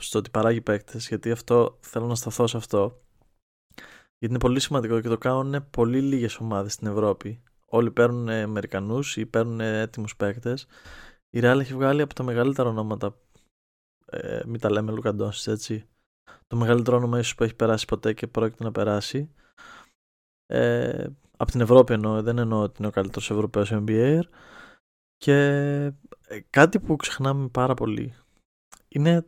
[0.01, 3.01] στο ότι παράγει παίκτες γιατί αυτό θέλω να σταθώ σε αυτό
[4.19, 9.17] γιατί είναι πολύ σημαντικό και το κάνουν πολύ λίγες ομάδες στην Ευρώπη όλοι παίρνουν Αμερικανούς
[9.17, 10.67] ή παίρνουν έτοιμους παίκτες.
[11.31, 13.17] Η Real έχει βγάλει από τα μεγαλύτερα ονόματα.
[14.07, 15.89] Ε, μην τα λέμε Λουκαντόνσι, έτσι.
[16.47, 19.35] Το μεγαλύτερο όνομα ίσως που έχει περάσει ποτέ και πρόκειται να περάσει.
[20.47, 24.21] Ε, από την Ευρώπη εννοώ, δεν εννοώ ότι είναι ο καλύτερος Ευρωπαίος NBA.
[25.17, 25.35] Και
[26.27, 28.15] ε, κάτι που ξεχνάμε πάρα πολύ
[28.89, 29.27] είναι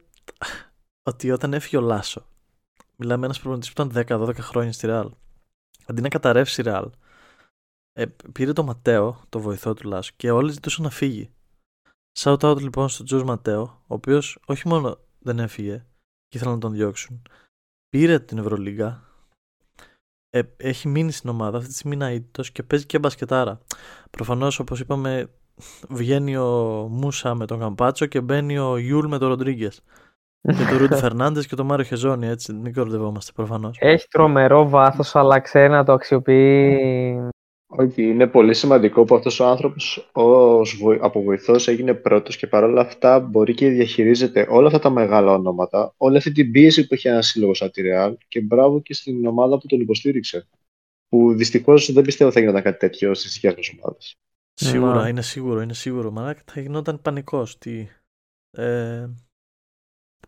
[1.03, 2.27] ότι όταν έφυγε ο Λάσο,
[3.01, 5.09] μιλάμε ένας προπονητής που ήταν 10-12 χρόνια στη Real,
[5.87, 6.91] αντί να καταρρεύσει η Real,
[7.93, 11.31] ε, πήρε το Ματέο, το βοηθό του Λάσο, και όλοι ζητούσαν να φύγει.
[12.19, 15.87] Shout out λοιπόν στον Τσους Ματέο, ο οποίος όχι μόνο δεν έφυγε
[16.29, 17.23] και ήθελαν να τον διώξουν,
[17.89, 19.03] πήρε την Ευρωλίγα,
[20.31, 23.61] ε, έχει μείνει στην ομάδα, αυτή τη στιγμή είναι αήττητος και παίζει και μπασκετάρα.
[24.11, 25.31] Προφανώς, όπως είπαμε,
[25.89, 29.83] βγαίνει ο Μούσα με τον Καμπάτσο και μπαίνει ο Γιούλ με τον Ροντρίγκες.
[30.41, 32.53] Και τον Ρούντι Φερνάντες και τον Μάριο Χεζόνι, έτσι.
[32.53, 33.77] Μην κορδευόμαστε προφανώς.
[33.81, 37.31] Έχει τρομερό βάθος, αλλά ξέρει να το αξιοποιεί
[37.73, 42.81] όχι, είναι πολύ σημαντικό που αυτός ο άνθρωπος ως από βοηθός έγινε πρώτος και παρόλα
[42.81, 47.09] αυτά μπορεί και διαχειρίζεται όλα αυτά τα μεγάλα ονόματα, όλη αυτή την πίεση που έχει
[47.09, 50.49] ένα σύλλογο σαν τη Real και μπράβο και στην ομάδα που τον υποστήριξε.
[51.09, 54.17] Που δυστυχώς δεν πιστεύω θα γινόταν κάτι τέτοιο στις δικέ μας ομάδες.
[54.55, 56.11] Σίγουρα, είναι σίγουρο, είναι σίγουρο.
[56.11, 57.59] Μα θα γινόταν πανικός.
[57.59, 57.89] Τι...
[58.51, 59.07] Ε...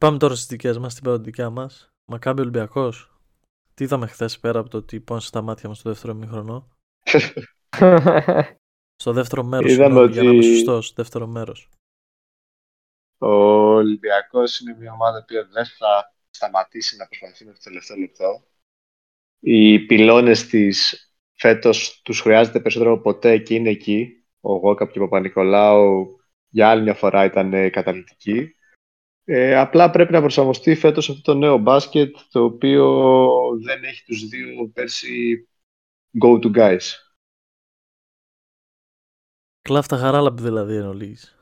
[0.03, 1.93] Πάμε τώρα στις δικές μας, στην παροντικά μας.
[2.05, 3.21] Μακάμπι Ολυμπιακός.
[3.75, 6.69] Τι είδαμε χθες πέρα από το ότι πόνσε στα μάτια μας στο δεύτερο μήχρονο;
[9.03, 9.73] Στο δεύτερο μέρος.
[9.73, 10.13] Είδαμε ότι...
[10.13, 11.69] Για να είμαι σωστός, δεύτερο μέρος.
[13.19, 13.29] Ο
[13.75, 18.45] Ολυμπιακός είναι μια ομάδα που δεν θα σταματήσει να προσπαθεί με το τελευταίο λεπτό.
[19.39, 24.25] Οι πυλώνες της φέτος τους χρειάζεται περισσότερο από ποτέ και είναι εκεί.
[24.41, 28.55] Ο Γόκαπ και ο Παπα-Νικολάου για άλλη μια φορά ήταν καταλητικοί.
[29.25, 33.01] Ε, απλά πρέπει να προσαρμοστεί φέτος αυτό το νέο μπάσκετ το οποίο
[33.63, 35.49] δεν έχει τους δύο πέρσι
[36.23, 36.81] go-to guys.
[39.61, 41.37] Κλάφτα Χαράλαμπ δηλαδή εννοείς.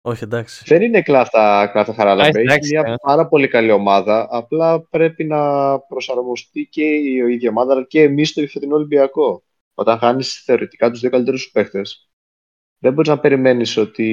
[0.00, 0.64] Όχι, εντάξει.
[0.66, 2.34] Δεν είναι κλάφτα, κλάφτα Χαράλαμπ.
[2.34, 2.94] Έχει μια ε.
[3.02, 4.26] πάρα πολύ καλή ομάδα.
[4.30, 9.42] Απλά πρέπει να προσαρμοστεί και η ίδια ομάδα, αλλά και εμείς στο φετινό Ολυμπιακό.
[9.74, 12.10] Όταν χάνεις θεωρητικά τους δύο καλύτερους παίχτες,
[12.78, 14.06] δεν μπορείς να περιμένεις ότι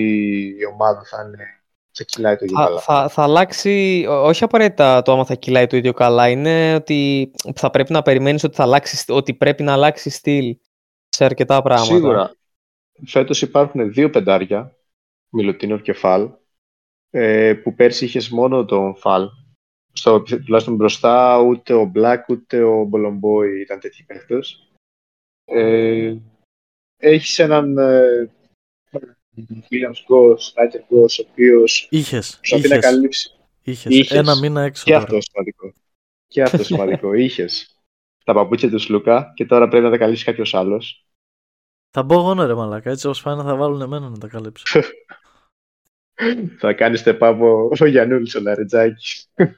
[0.59, 1.64] η ομάδα θα είναι
[1.97, 2.79] θα κυλάει το ίδιο Θα, καλά.
[2.79, 7.31] θα, θα αλλάξει, ό- όχι απαραίτητα το άμα θα κυλάει το ίδιο καλά, είναι ότι
[7.55, 10.57] θα πρέπει να περιμένεις ότι, θα αλλάξει, στ- ότι πρέπει να αλλάξει στυλ
[11.09, 11.93] σε αρκετά πράγματα.
[11.93, 12.35] Σίγουρα.
[13.05, 14.75] Φέτος υπάρχουν δύο πεντάρια,
[15.29, 16.29] Μιλουτίνοφ και Φαλ,
[17.09, 19.29] ε, που πέρσι είχες μόνο τον Φαλ.
[19.93, 24.69] Στο, τουλάχιστον μπροστά ούτε ο Μπλακ ούτε ο Μπολομπόι ήταν τέτοιοι παίχτες.
[25.45, 26.15] Ε,
[26.97, 28.29] έχεις έναν ε,
[29.71, 32.37] Williams Goss, Ryder Goss, ο οποίος Είχες.
[32.37, 33.93] προσπαθεί να καλύψει Είχες.
[33.93, 34.17] Είχες.
[34.17, 34.83] Ένα μήνα έξω.
[34.83, 35.03] και τώρα.
[35.03, 35.73] αυτό σημαντικό.
[36.27, 37.13] Και αυτό σημαντικό.
[37.23, 37.75] Είχες
[38.23, 41.05] τα παπούτσια του Σλούκα και τώρα πρέπει να τα καλύψει κάποιος άλλος.
[41.91, 42.89] Θα μπω εγώ ναι, ρε μαλάκα.
[42.91, 44.81] Έτσι όπως πάνε θα βάλουν εμένα να τα καλύψω.
[46.59, 49.25] Θα κάνεις step up ο, ο Γιαννούλης ο Λαριτζάκη.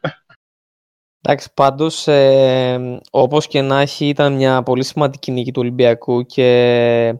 [1.22, 7.16] Εντάξει, πάντως, ε, όπως και να έχει, ήταν μια πολύ σημαντική νίκη του Ολυμπιακού και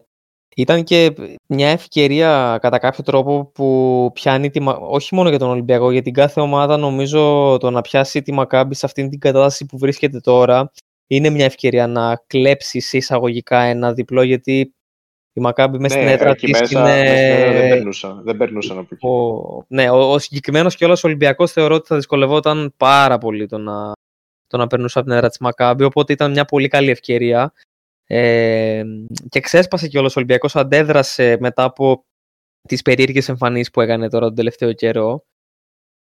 [0.58, 1.14] ήταν και
[1.46, 6.02] μια ευκαιρία κατά κάποιο τρόπο που πιάνει τη, Μα- όχι μόνο για τον Ολυμπιακό, για
[6.02, 10.20] την κάθε ομάδα νομίζω το να πιάσει τη Μακάμπη σε αυτήν την κατάσταση που βρίσκεται
[10.20, 10.70] τώρα
[11.06, 14.74] είναι μια ευκαιρία να κλέψεις σε εισαγωγικά ένα διπλό γιατί
[15.32, 17.02] η Μακάμπη μέσα στην έδρα Ναι, εκεί της μέσα, είναι...
[17.02, 18.20] μέσα στην έδρα δεν περνούσαν.
[18.24, 19.06] Δεν περνούσαν από εκεί.
[19.06, 23.92] Ο, ναι, ο, ο συγκεκριμένος κιόλας Ολυμπιακός θεωρώ ότι θα δυσκολευόταν πάρα πολύ το να,
[24.46, 25.84] το να περνούσε από την έδρα της Μακάμπη.
[25.84, 27.52] Οπότε ήταν μια πολύ καλή ευκαιρία.
[28.10, 28.84] Ε,
[29.28, 32.04] και ξέσπασε κιόλας ο Ολυμπιακός, αντέδρασε μετά από
[32.68, 35.24] τις περίεργες εμφανίσεις που έκανε τώρα τον τελευταίο καιρό.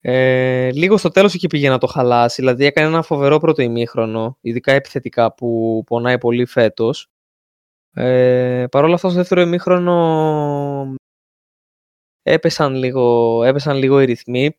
[0.01, 4.37] Ε, λίγο στο τέλος εκεί πήγε να το χαλάσει, δηλαδή έκανε ένα φοβερό πρώτο ημίχρονο,
[4.41, 7.09] ειδικά επιθετικά που πονάει πολύ φέτος.
[7.93, 10.95] Ε, Παρ' όλα αυτά στο δεύτερο ημίχρονο
[12.23, 14.57] έπεσαν λίγο, έπεσαν λίγο οι ρυθμοί.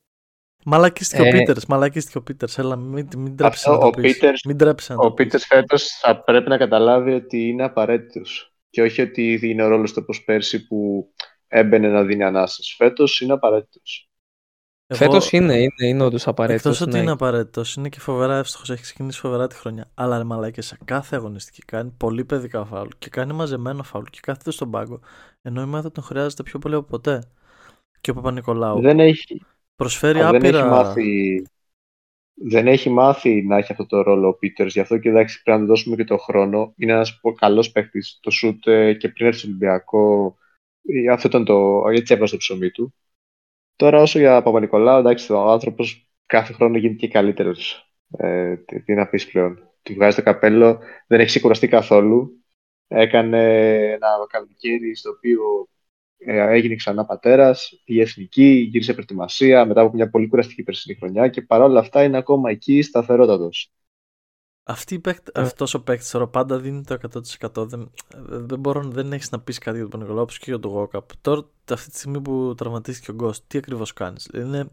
[0.65, 1.67] Μαλακίστηκε ο Ε, Πίτερς.
[1.67, 2.59] Μαλακίστηκε ο Πίτερς.
[2.59, 4.13] Έλα, μην, μην τρέψει Αυτό, να ο το πεις.
[4.13, 5.25] Πίτερς- Μην τρέψει να το Ο πεις.
[5.25, 8.53] Πίτερς φέτος θα πρέπει να καταλάβει ότι είναι απαραίτητος.
[8.71, 11.09] Και όχι ότι είναι ο ρόλος του όπως πέρσι που
[11.49, 12.63] έμπαινε να δίνει ανάσε.
[12.77, 14.03] Φέτος είναι απαραίτητος.
[14.87, 16.73] Εγώ- Φέτος είναι, είναι, είναι όντως απαραίτητος.
[16.73, 17.03] Εκτός ότι ναι.
[17.03, 18.71] είναι απαραίτητος, είναι και φοβερά εύστοχος.
[18.71, 19.91] Έχει ξεκινήσει φοβερά τη χρονιά.
[19.95, 24.19] Αλλά ρε μαλάκια, σε κάθε αγωνιστική κάνει πολύ παιδικά φάουλ και κάνει μαζεμένο φάουλ και
[24.23, 25.01] κάθεται στον πάγκο.
[25.43, 27.23] Ενώ η ομάδα τον χρειάζεται πιο πολύ από ποτέ.
[28.01, 29.43] Και ο Παπα-Νικολάου Δεν έχει,
[29.79, 30.59] προσφέρει δεν, άπειρα.
[30.59, 31.43] έχει μάθει,
[32.35, 34.73] δεν έχει μάθει να έχει αυτό το ρόλο ο Πίτερς.
[34.73, 36.73] Γι' αυτό και εντάξει, πρέπει να του δώσουμε και τον χρόνο.
[36.77, 38.03] Είναι ένας καλός παίχτη.
[38.21, 40.37] Το σουτ ε, και πριν έρθει στο Ολυμπιακό.
[40.83, 41.85] ε, Αυτό ήταν το.
[41.89, 42.95] Έτσι έβαζε το ψωμί του.
[43.77, 47.93] Τώρα, όσο για Παπα-Νικολάου, εντάξει, ο άνθρωπος κάθε χρόνο γίνεται και καλύτερος.
[48.19, 49.63] Ε, τι, τι να πεις πλέον.
[49.83, 52.45] Του βγάζει το καπέλο, δεν έχει ξεκουραστεί καθόλου.
[52.89, 53.43] Έκανε
[53.93, 55.78] ένα καλοκαίρι στο οποίο ε,
[56.27, 61.43] έγινε ξανά πατέρας, πήγε εθνική, γύρισε προετοιμασία μετά από μια πολύ κουραστική περσινή χρονιά και
[61.43, 63.73] παρόλα αυτά είναι ακόμα εκεί σταθερότατος.
[64.71, 65.41] Αυτή η παίκτη, Ε.
[65.41, 67.67] αυτός ο παίκτης τώρα πάντα δίνει το 100%.
[67.67, 67.91] Δεν,
[68.27, 71.11] δεν, μπορώ, δεν έχεις να πεις κάτι για τον Παπα-Νικολάου όπως και για τον Γόκαπ.
[71.21, 74.71] Τώρα, αυτή τη στιγμή που τραυματίστηκε ο Γκος, τι ακριβώς κάνεις; Είναι,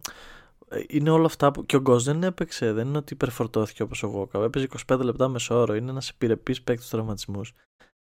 [0.88, 1.66] είναι όλα αυτά που.
[1.66, 4.44] Και ο Γκος δεν έπαιξε, δεν είναι ότι υπερφορτώθηκε όπως ο Γόκαπ.
[4.44, 5.76] Έπαιζε 25 λεπτά μεσόωρο.
[5.76, 7.54] Είναι ένας επιρρεπής παίκτης στους τραυματισμούς.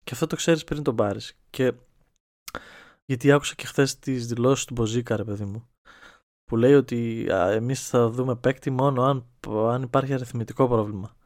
[0.04, 1.36] Και αυτό το ξέρεις πριν τον πάρεις.
[1.50, 1.72] Και
[3.06, 5.68] γιατί άκουσα και χθες τις δηλώσεις του Μποζίκα, ρε παιδί μου.
[6.44, 9.26] Που λέει ότι εμείς θα δούμε παίκτη μόνο αν,
[9.70, 11.16] αν υπάρχει αριθμητικό πρόβλημα.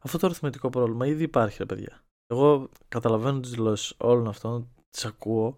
[0.00, 2.04] Αυτό το αριθμητικό πρόβλημα ήδη υπάρχει, ρε παιδιά.
[2.26, 5.56] Εγώ καταλαβαίνω τις δηλώσεις όλων αυτών, τις ακούω,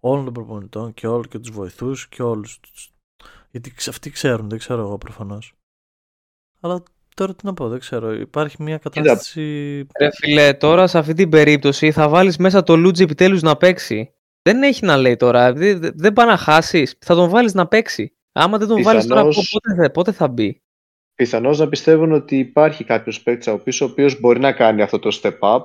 [0.00, 2.94] όλων των προπονητών και όλων και τους βοηθούς και όλους τους.
[3.50, 5.54] Γιατί ξε- αυτοί ξέρουν, δεν ξέρω εγώ προφανώς.
[6.60, 6.82] Αλλά
[7.14, 8.12] τώρα τι να πω, δεν ξέρω.
[8.12, 9.40] Υπάρχει μια κατάσταση.
[9.98, 14.14] Ρε φίλε, τώρα σε αυτή την περίπτωση θα βάλεις μέσα το Λούτζι επιτέλους να παίξει.
[14.42, 15.52] Δεν έχει να λέει τώρα.
[15.52, 16.96] δε- δε- Δεν πάει να χάσεις.
[17.00, 18.16] Θα τον βάλεις να παίξει.
[18.32, 20.62] Άμα δεν τον βάλεις τώρα, Πιθανώς- πότε, θα- πότε θα μπει;
[21.14, 24.98] Πιθανώς να πιστεύουν ότι υπάρχει κάποιος παίκτης από πίσω ο οποίος μπορεί να κάνει αυτό
[24.98, 25.62] το step up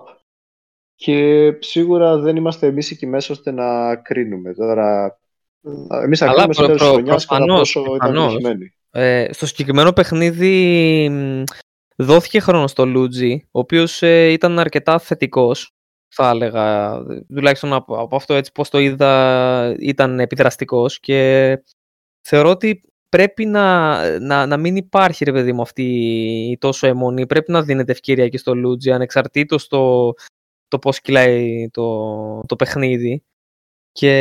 [0.96, 4.54] και σίγουρα δεν είμαστε εμείς εκεί μέσα ώστε να κρίνουμε.
[4.54, 5.20] Τώρα,
[6.04, 8.34] εμείς θα Αλλά κρίνουμε στο προ- τέλος της προ- χρονιάς κατά προφανώς, πόσο ήταν προφανώς.
[8.34, 8.72] επιτυχημένοι.
[8.92, 11.44] Ε, στο συγκεκριμένο παιχνίδι μ,
[11.96, 15.72] δόθηκε χρόνο στο Λούτζι, ο οποίος ε, ήταν αρκετά θετικός,
[16.08, 16.98] θα έλεγα.
[17.28, 21.62] Τουλάχιστον από, από αυτό έτσι πώς το είδα ήταν επιδραστικός και
[22.22, 25.84] θεωρώ ότι πρέπει να, να, να μην υπάρχει ρε παιδί μου αυτή
[26.52, 27.26] η τόσο αιμονή.
[27.26, 30.14] Πρέπει να δίνεται ευκαιρία και στο Λούτζι ανεξαρτήτως το,
[30.68, 33.24] το πώς κυλάει το, το παιχνίδι.
[33.92, 34.16] Και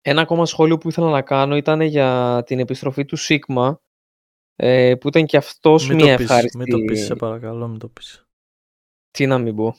[0.00, 3.80] ένα ακόμα σχόλιο που ήθελα να κάνω ήταν για την επιστροφή του Σίγμα,
[4.56, 6.58] ε, που ήταν και αυτός Μην μια το, πεις, ευχάριστη...
[6.58, 8.23] μην το πεις, σε παρακαλώ, μην το πεις.
[9.14, 9.74] Τι να μην πω.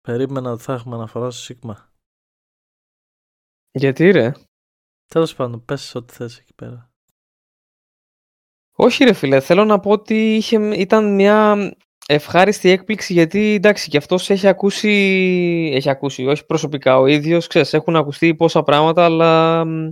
[0.00, 1.92] Περίμενα ότι θα έχουμε αναφορά στο Σίγμα.
[3.70, 4.32] Γιατί ρε.
[5.06, 6.92] Τέλος πάντων, πες ό,τι θες εκεί πέρα.
[8.76, 11.56] Όχι ρε φίλε, θέλω να πω ότι είχε, ήταν μια
[12.06, 14.88] ευχάριστη έκπληξη γιατί εντάξει και αυτός έχει ακούσει,
[15.74, 19.90] έχει ακούσει, όχι προσωπικά ο ίδιος, ξέρεις, έχουν ακουστεί πόσα πράγματα αλλά μ,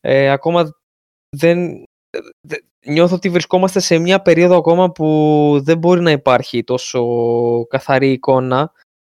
[0.00, 0.70] Ε, ακόμα
[1.36, 1.84] δεν...
[2.86, 7.02] δε- Νιώθω ότι βρισκόμαστε σε μια περίοδο ακόμα που δεν μπορεί να υπάρχει τόσο
[7.68, 8.72] καθαρή εικόνα.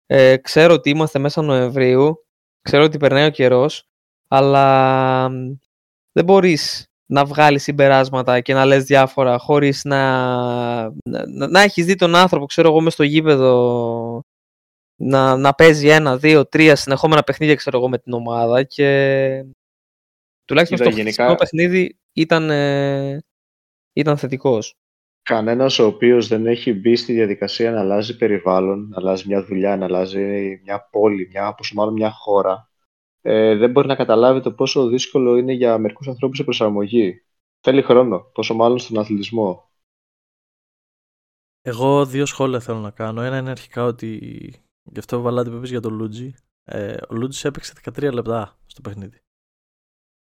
[0.05, 2.25] Ε, ξέρω ότι είμαστε μέσα Νοεμβρίου,
[2.61, 3.83] ξέρω ότι περνάει ο καιρός,
[4.27, 5.53] αλλά μ,
[6.11, 9.99] δεν μπορείς να βγάλεις συμπεράσματα και να λες διάφορα χωρίς να,
[11.09, 14.21] να, να, να έχεις δει τον άνθρωπο, ξέρω εγώ, μες στο γήπεδο
[15.01, 18.87] να, να παίζει ένα, δύο, τρία συνεχόμενα παιχνίδια, ξέρω εγώ, με την ομάδα και
[20.45, 21.35] τουλάχιστον Κοίτα, στο γενικά- γενικά...
[21.43, 23.23] παιχνίδι ήταν, ε,
[23.97, 24.73] ήταν θετικός.
[25.21, 29.77] Κανένας ο οποίος δεν έχει μπει στη διαδικασία να αλλάζει περιβάλλον, να αλλάζει μια δουλειά,
[29.77, 32.69] να αλλάζει μια πόλη, μια, πόσο μάλλον μια χώρα,
[33.21, 37.21] ε, δεν μπορεί να καταλάβει το πόσο δύσκολο είναι για μερικούς ανθρώπους η προσαρμογή.
[37.59, 39.71] Θέλει χρόνο, πόσο μάλλον στον αθλητισμό.
[41.61, 43.21] Εγώ δύο σχόλια θέλω να κάνω.
[43.21, 44.19] Ένα είναι αρχικά ότι
[44.91, 46.33] γι' αυτό βαλάτε που είπες για τον Λούτζι.
[46.63, 49.19] Ε, ο Λούτζις έπαιξε 13 λεπτά στο παιχνίδι.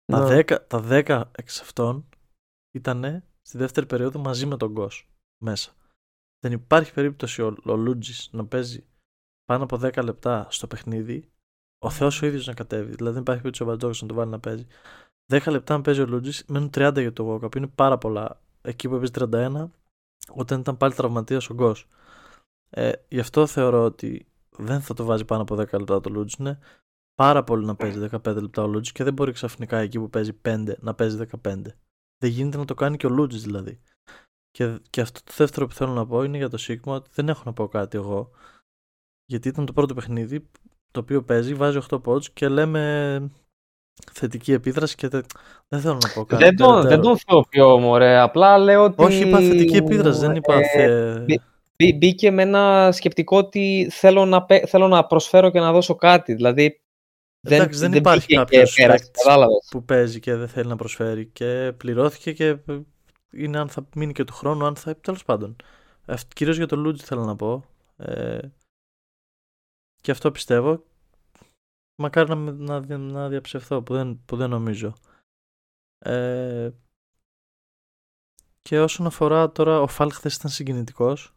[0.04, 0.42] Τα, Ναι.
[0.48, 2.08] 10, τα 10 εξ αυτών
[2.70, 5.08] ήταν στη δεύτερη περίοδο μαζί με τον Γκος
[5.42, 5.72] μέσα.
[6.40, 8.84] Δεν υπάρχει περίπτωση ο, ο Λούτζης να παίζει
[9.44, 11.30] πάνω από 10 λεπτά στο παιχνίδι,
[11.78, 12.94] ο Θεός ο ίδιος να κατέβει.
[12.94, 14.66] Δηλαδή δεν υπάρχει περίπτωση ο Βατζόκος να το βάλει να παίζει.
[15.32, 17.56] 10 λεπτά να παίζει ο Λούτζης, μένουν 30 για το Walkup.
[17.56, 18.40] Είναι πάρα πολλά.
[18.62, 19.68] Εκεί που έπαιζε 31,
[20.34, 21.88] όταν ήταν πάλι τραυματίας ο Γκος.
[22.70, 26.38] Ε, γι' αυτό θεωρώ ότι δεν θα το βάζει πάνω από 10 λεπτά το Λούτζης.
[26.38, 26.58] Είναι
[27.14, 30.40] πάρα πολύ να παίζει 15 λεπτά ο Λούτζης και δεν μπορεί ξαφνικά εκεί που παίζει
[30.42, 31.62] 5 να παίζει 15.
[32.24, 33.80] Δεν γίνεται να το κάνει και ο Λούτζης δηλαδή.
[34.50, 37.28] Και, και αυτό το δεύτερο που θέλω να πω είναι για το Σίγμα ότι δεν
[37.28, 38.30] έχω να πω κάτι εγώ.
[39.26, 40.48] Γιατί ήταν το πρώτο παιχνίδι
[40.90, 43.30] το οποίο παίζει, βάζει 8 pods και λέμε
[44.12, 45.24] θετική επίδραση και δεν,
[45.68, 46.44] δεν θέλω να πω κάτι.
[46.44, 46.90] Δεν τον, περαιτέρω.
[46.90, 48.18] δεν τον θεοποιώ, μωρέ.
[48.18, 49.04] Απλά λέω ότι...
[49.04, 50.54] Όχι, είπα θετική επίδραση, δεν είπα.
[50.54, 51.20] Ε, θε...
[51.20, 51.40] μπη-
[51.76, 55.94] μπή- μπήκε με ένα σκεπτικό ότι θέλω να, παί- θέλω να προσφέρω και να δώσω
[55.94, 56.34] κάτι.
[56.34, 56.80] Δηλαδή,
[57.40, 59.22] δεν, Εντάξει, δεν υπάρχει μπήκε κάποιος και πέρασε, παίκτης.
[59.24, 59.68] κατάλαβες.
[59.70, 62.58] που παίζει και δεν θέλει να προσφέρει και πληρώθηκε και
[63.32, 64.96] είναι αν θα μείνει και του χρόνου, αν θα.
[64.96, 65.56] Τέλος πάντων.
[66.06, 67.64] Κυρίω κυρίως για το Λούτζι θέλω να πω.
[67.96, 68.38] Ε,
[70.00, 70.84] και αυτό πιστεύω.
[72.02, 74.94] Μακάρι να, με- να, δι- να διαψευθώ που δεν, που δεν νομίζω.
[75.98, 76.70] Ε,
[78.62, 81.34] και όσον αφορά τώρα, ο Φάλ χθες ήταν συγκινητικός.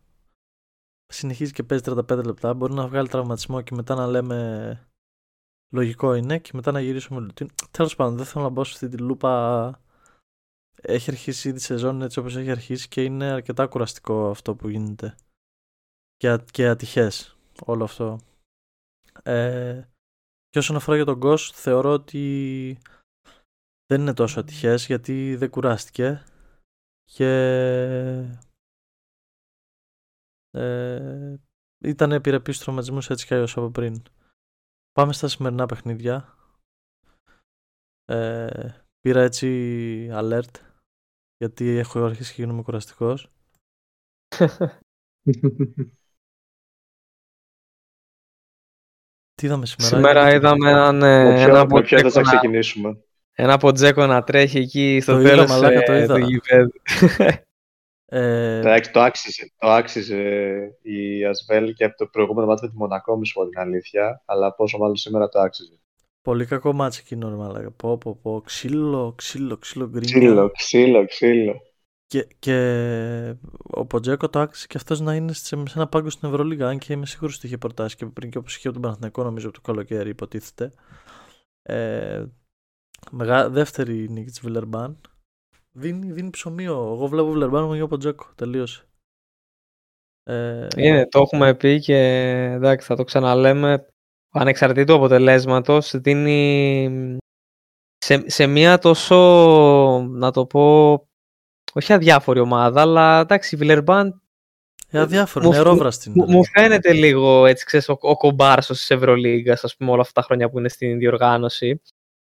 [1.06, 2.54] Συνεχίζει και παίζει 35 λεπτά.
[2.54, 4.88] Μπορεί να βγάλει τραυματισμό και μετά να λέμε
[5.74, 7.50] λογικό είναι και μετά να γυρίσουμε λουτίν.
[7.72, 9.82] Τέλος πάντων, δεν θέλω να μπω σε αυτή τη λούπα.
[10.76, 14.70] Έχει αρχίσει ήδη η σεζόν έτσι όπως έχει αρχίσει και είναι αρκετά κουραστικό αυτό που
[14.70, 15.16] γίνεται.
[16.16, 18.20] Και, α- και ατυχές όλο αυτό.
[19.24, 19.82] Ε,
[20.50, 22.78] και όσον αφορά για τον Γκος, θεωρώ ότι
[23.86, 26.24] δεν είναι τόσο ατυχές γιατί δεν κουράστηκε
[27.04, 27.32] και
[30.52, 31.36] ε,
[31.84, 34.04] ήταν επιρρεπής στους τραυματισμούς έτσι κι αλλιώς από πριν.
[34.94, 36.36] Πάμε στα σημερινά παιχνίδια.
[38.06, 40.54] Ε, πήρα έτσι alert
[41.38, 43.32] γιατί έχω αρχίσει και γίνομαι κουραστικός.
[49.36, 52.22] Τι είδαμε σήμερα; Σήμερα είδαμε έναν, ε, Με ποιο- ένα με ποιο θες Ποτζέκο να
[52.22, 56.14] να, ξεκινήσουμε; ένα Ποτζέκο να τρέχει εκεί στο Το είδα, τέλος μαλάκα, το ε, είδα.
[56.20, 56.72] του γηπέδου.
[58.16, 60.22] Ε, Εντάξει, το άξιζε, το άξιζε
[60.82, 64.22] η Ασβέλ και από το προηγούμενο μάτι με τη Μονακό, μη σου πω την αλήθεια,
[64.26, 65.80] αλλά πόσο μάλλον σήμερα το άξιζε.
[66.22, 67.72] πολύ κακό μάτς εκείνο, ρε μαλάκα.
[67.72, 68.42] Πω, πω, πω.
[68.46, 70.18] Ξύλο, ξύλο, ξύλο γκρίνια.
[70.20, 71.62] Ξύλο, ξύλο, ξύλο.
[72.08, 72.58] Και, και
[73.58, 76.68] ο Ποτζέκο το άξιζε και αυτός να είναι σε, σε ένα πάγκο στην Ευρωλίγα.
[76.68, 79.24] Αν και είμαι σίγουρος ότι είχε προτάσει και πριν και όπως είχε από τον Παναθηναϊκό,
[79.24, 80.72] νομίζω από το καλοκαίρι, υποτίθεται.
[81.62, 82.26] Ε,
[83.12, 85.02] μεγα, δεύτερη νίκη της Βιλερμπάν.
[85.76, 86.74] Δίνει, δίνει ψωμίο.
[86.74, 88.32] Εγώ βλέπω Βιλερμπάν μου για Ποτζέκο.
[88.36, 88.88] Τελείωσε.
[90.24, 91.98] Ε, Είναι, το έχουμε πει και
[92.54, 93.88] εντάξει, θα το ξαναλέμε.
[94.36, 97.18] Ανεξαρτήτου αποτελέσματος, δίνει
[97.98, 99.16] σε, σε μια τόσο,
[100.10, 100.92] να το πω,
[101.74, 104.22] όχι αδιάφορη ομάδα, αλλά εντάξει, η Βιλερμπάν
[104.90, 106.26] ε, αδιάφορο, μου- νερόβραστη είναι.
[106.26, 110.22] μου, μου φαίνεται λίγο έτσι, ξέρεις, ο, ο κομπάρσος της Ευρωλίγκας, ας πούμε, όλα αυτά
[110.22, 111.82] τα χρόνια που είναι στην διοργάνωση.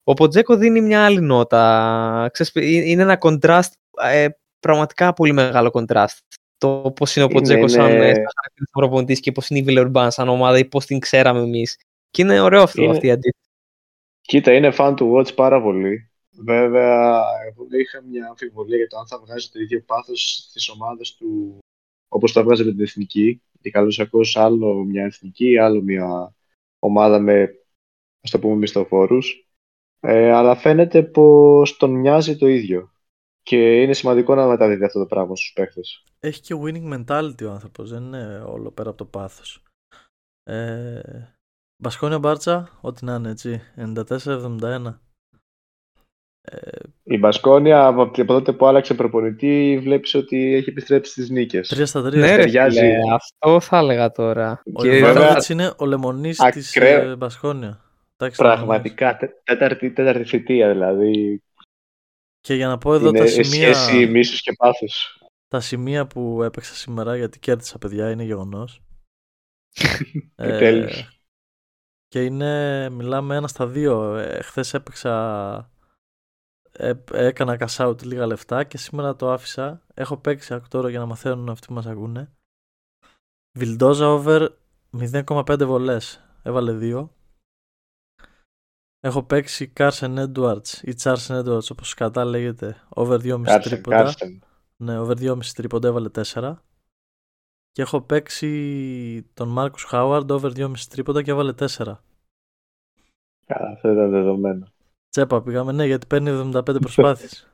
[0.07, 2.29] Ο Ποτζέκο δίνει μια άλλη νότα.
[2.33, 4.27] Ξέρεις, ε- είναι ένα κοντράστ, ε,
[4.59, 6.19] πραγματικά πολύ μεγάλο κοντράστ.
[6.57, 8.09] Το πώς είναι ο Είναι, Ποτζέκο σαν, είναι.
[8.09, 11.39] ε, σαν χαρακτήρας προπονητής και πώς είναι η Βιλερμπάν σαν ομάδα ή πώς την ξέραμε
[11.39, 11.77] εμείς.
[12.09, 13.49] Και είναι ωραίο αυτό, Είναι- αυτή η αντίθεση.
[14.21, 16.09] Κοίτα, είναι fan to watch πάρα πολύ.
[16.31, 21.15] Βέβαια, εγώ είχα μια αμφιβολία για το αν θα βγάζει το ίδιο πάθος στις ομάδες
[21.15, 21.57] του
[22.07, 23.41] όπως το έβγαζε με την εθνική.
[23.61, 26.35] Και καλώς ακούς άλλο μια εθνική, άλλο μια
[26.79, 27.49] ομάδα με,
[28.21, 29.44] ας το πούμε, μισθοφόρους.
[29.99, 32.89] Ε, αλλά φαίνεται πως τον μοιάζει το ίδιο.
[33.41, 36.03] Και είναι σημαντικό να μεταδίδει αυτό το πράγμα στους παίχτες.
[36.19, 39.63] Έχει και winning mentality ο άνθρωπος, δεν είναι όλο πέρα από το πάθος.
[40.43, 41.01] Ε,
[41.83, 44.99] Μπασκόνια Μπάρτσα, ό,τι να είναι έτσι, 94-71.
[46.41, 46.57] Ε,
[47.03, 51.73] Η Μπασκόνια από από τότε που άλλαξε προπονητή βλέπεις ότι έχει επιστρέψει στις νίκες.
[51.75, 52.03] 3 στα 3.
[52.17, 52.79] ναι, ρε, ταιριάζει.
[52.79, 54.61] φίλε, αυτό θα έλεγα τώρα.
[54.73, 57.09] Ο Και βέβαια- Ιβάνοβιτς είναι ο λεμονής της Ακραίο.
[57.09, 57.79] ε, Μπασκόνια.
[58.17, 61.43] Εντάξει, Πραγματικά, τε- τέταρτη, τέταρτη θητεία δηλαδή.
[62.39, 65.23] Και για να πω εδώ είναι τα σημεία, σχέση μίσους και πάθους.
[65.47, 68.81] τα σημεία που έπαιξα σήμερα, γιατί κέρδισα παιδιά, είναι γεγονός.
[70.35, 71.19] Ε, τέλος.
[72.07, 74.15] και είναι, μιλάμε ένα στα δύο.
[74.15, 75.71] Ε, χθες έπαιξα,
[76.71, 79.81] ε, έκανα cash out λίγα λεφτά και σήμερα το άφησα.
[79.93, 82.31] Έχω παίξει άκου τώρα για να μαθαίνουν αυτοί που μας ακούνε.
[83.57, 84.47] Βιλντόζα over
[84.91, 86.23] 0,5 βολές.
[86.43, 87.13] Έβαλε δύο.
[89.05, 93.97] Έχω παίξει Carson Edwards ή Charson Edwards όπως κατά λέγεται over 2,5 Κάρσεν, τρίποντα.
[93.97, 94.43] Κάρσεν.
[94.75, 96.55] Ναι, over 2,5 τρίποντα έβαλε 4.
[97.71, 101.65] Και έχω παίξει τον Μάρκους Χάουαρντ over 2,5 τρίποντα και έβαλε 4.
[103.45, 104.67] Καλά, αυτό ήταν δεδομένο.
[105.09, 107.47] Τσέπα πήγαμε, ναι, γιατί παίρνει 75 προσπάθειες.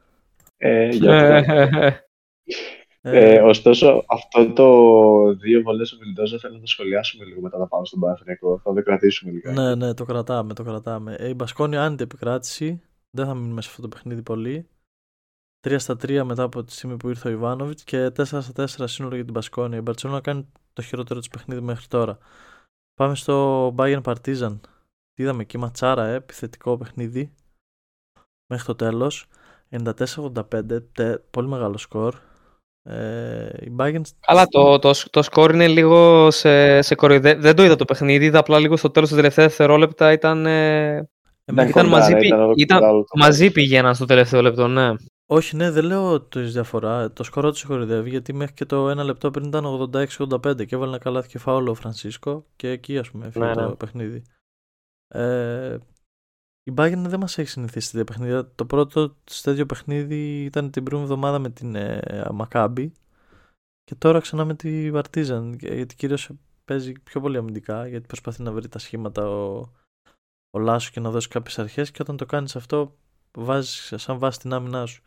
[0.57, 1.51] Ε, γι' αυτό.
[3.03, 7.57] Ε, Ε, ωστόσο, αυτό το δύο βολές ο Βιλντόζα θέλω να το σχολιάσουμε λίγο μετά
[7.57, 8.59] να πάμε στον Παναθηναϊκό.
[8.59, 9.51] Θα το κρατήσουμε λίγο.
[9.51, 11.15] ναι, ναι, το κρατάμε, το κρατάμε.
[11.19, 12.81] Ε, η Μπασκόνια άνετη επικράτηση.
[13.11, 14.67] Δεν θα μείνουμε σε αυτό το παιχνίδι πολύ.
[15.67, 18.67] 3 στα 3 μετά από τη στιγμή που ήρθε ο Ιβάνοβιτς και 4 στα 4
[18.87, 19.77] σύνολο για την Μπασκόνια.
[19.77, 22.17] Η Μπαρσελόνα κάνει το χειρότερο της παιχνίδι μέχρι τώρα.
[22.93, 24.59] Πάμε στο Bayern Partizan.
[25.13, 27.33] Τι είδαμε εκεί, ματσάρα, ε, επιθετικό παιχνίδι.
[28.53, 29.27] Μέχρι το τέλος.
[29.69, 32.15] 94-85, τε- πολύ μεγάλο σκορ.
[32.83, 37.33] Ε, η Bayern Καλά, το, το, σ- το σκορ είναι λίγο σε, σε κοροϊδε...
[37.35, 41.09] Δεν το είδα το παιχνίδι, είδα απλά λίγο στο τέλος του τελευταίας δευτερόλεπτα ήταν, ε,
[41.45, 43.53] Εμένα ήταν, κοντά, μαζί, ναι, πη- ήταν όλο ήταν κοντά όλο το μαζί μάτς.
[43.53, 44.89] πήγαιναν στο τελευταίο λεπτό, ναι.
[45.25, 47.11] Όχι, ναι, δεν λέω της διαφορά.
[47.11, 50.89] Το σκορό του κορυδεύει γιατί μέχρι και το ένα λεπτό πριν ήταν 86-85 και έβαλε
[50.91, 53.75] ένα καλάθι και φάουλο ο Φρανσίσκο και εκεί ας πούμε έφυγε Ναι, το ναι.
[53.75, 54.21] παιχνίδι.
[55.07, 55.77] Ε,
[56.71, 58.51] η Bayern δεν μας έχει συνηθίσει σε τέτοια παιχνίδια.
[58.55, 62.93] Το πρώτο σε τέτοιο παιχνίδι ήταν την προηγούμενη εβδομάδα με την ε, Μακάμπη
[63.83, 65.53] και τώρα ξανά με τη Βαρτίζαν.
[65.53, 66.29] Γιατί κυρίως
[66.65, 69.71] παίζει πιο πολύ αμυντικά γιατί προσπαθεί να βρει τα σχήματα ο,
[70.49, 72.97] ο Λάσο και να δώσει κάποιες αρχές και όταν το κάνεις αυτό
[73.37, 75.03] βάζεις σαν βάση την άμυνά σου.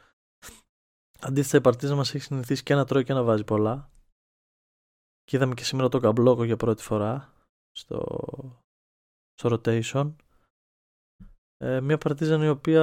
[1.21, 3.91] Αντίθετα, η Παρτίζα μας έχει συνηθίσει και να τρώει και να βάζει πολλά.
[5.25, 7.33] Και είδαμε και σήμερα τον Καμπλόκο για πρώτη φορά
[7.73, 8.01] στο,
[9.35, 10.15] στο rotation.
[11.57, 12.83] Ε, μια Παρτίζαν η οποία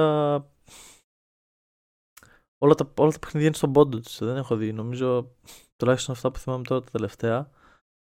[2.58, 4.18] όλα τα, όλα τα παιχνίδια είναι στον πόντο της.
[4.18, 4.72] Δεν έχω δει.
[4.72, 5.36] Νομίζω
[5.76, 7.50] τουλάχιστον αυτά που θυμάμαι τώρα τα τελευταία.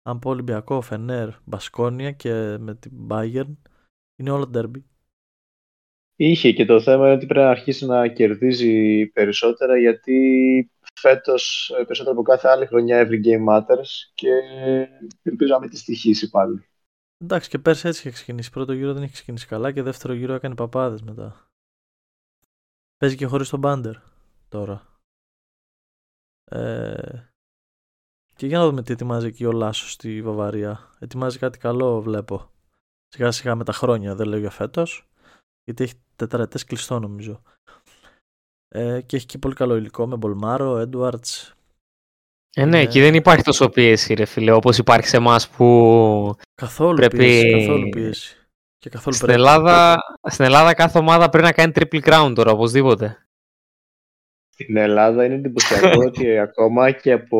[0.03, 3.57] Αν πω Ολυμπιακό, Φενέρ, Μπασκόνια και με την Bayern
[4.17, 4.83] είναι όλα derby.
[6.19, 11.85] Είχε και το θέμα είναι ότι πρέπει να αρχίσει να κερδίζει περισσότερα γιατί φέτος ε,
[11.85, 14.29] περισσότερο από κάθε άλλη χρονιά every game matters και
[15.23, 16.67] ελπίζω να μην τη στοιχήσει πάλι.
[17.19, 18.51] Εντάξει, και πέρσι έτσι είχε ξεκινήσει.
[18.51, 21.51] Πρώτο γύρο δεν είχε ξεκινήσει καλά και δεύτερο γύρο έκανε παπάδες μετά.
[22.97, 23.97] Παίζει και χωρίς τον Μπάντερ
[24.49, 25.01] τώρα.
[26.45, 27.31] Ε,
[28.35, 30.91] και για να δούμε τι ετοιμάζει εκεί ο Λάσος στη Βαβαρία.
[30.99, 32.51] Ετοιμάζει κάτι καλό, βλέπω.
[33.09, 35.09] Σιγά σιγά με τα χρόνια, δεν λέω για φέτος.
[35.65, 37.43] Γιατί έχει τετραετές κλειστό νομίζω.
[38.69, 41.56] Ε, και έχει και πολύ καλό υλικό με Μπολμάρο, Έντουαρτς.
[42.59, 42.81] Ε, ναι, Ναι.
[42.81, 47.51] εκεί δεν υπάρχει τόσο πίεση, ρε φίλε, όπως υπάρχει σε εμάς που Καθόλου Πρέπει- πίεση,
[47.53, 48.37] καθόλου πίεση.
[48.79, 49.41] Και καθόλου στην πρέπει.
[49.43, 49.97] Ελλάδα,
[50.29, 53.27] στην Ελλάδα κάθε ομάδα πρέπει να κάνει triple crown τώρα, οπωσδήποτε.
[54.49, 57.39] Στην Ελλάδα είναι εντυπωσιακό ότι ακόμα και από.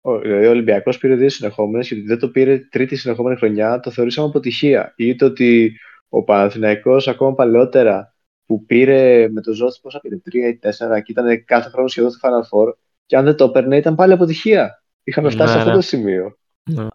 [0.00, 3.80] Ο, δηλαδή ο Ολυμπιακός πήρε δύο συνεχόμενες και ότι δεν το πήρε τρίτη συνεχόμενη χρονιά
[3.80, 4.92] το θεωρήσαμε αποτυχία.
[4.96, 5.78] Ή το ότι
[6.08, 8.14] ο Παναθηναϊκός ακόμα παλαιότερα
[8.46, 12.10] που πήρε με το Ζώτη πόσα πήρε, τρία ή τέσσερα και ήταν κάθε χρόνο σχεδόν
[12.10, 12.72] στο Final Four
[13.08, 14.82] και αν δεν το έπαιρνε ήταν πάλι αποτυχία.
[15.04, 15.76] Είχαμε φτάσει Ναι, σε αυτό ναι.
[15.76, 16.38] το σημείο.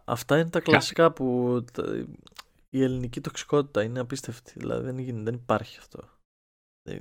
[0.05, 2.05] Αυτά είναι τα κλασικά που τα-
[2.69, 4.53] η ελληνική τοξικότητα είναι απίστευτη.
[4.55, 5.99] Δηλαδή δεν, γίνεται, δεν υπάρχει αυτό.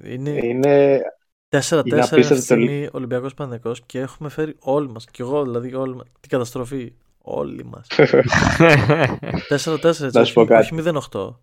[0.02, 1.00] Είναι Είναι
[1.48, 2.42] 4-4 είναι είναι αυτή τη απίστευτο.
[2.42, 5.04] στιγμή Ολυμπιακός Πανεκό και έχουμε φέρει όλοι μας.
[5.06, 6.92] Και εγώ δηλαδή, όλοι μας, την καταστροφή.
[7.24, 7.86] Όλοι μας.
[9.48, 10.10] 4-4 έτσι.
[10.12, 10.74] Να σου πω όχι, κάτι.
[10.80, 11.34] όχι 0-8.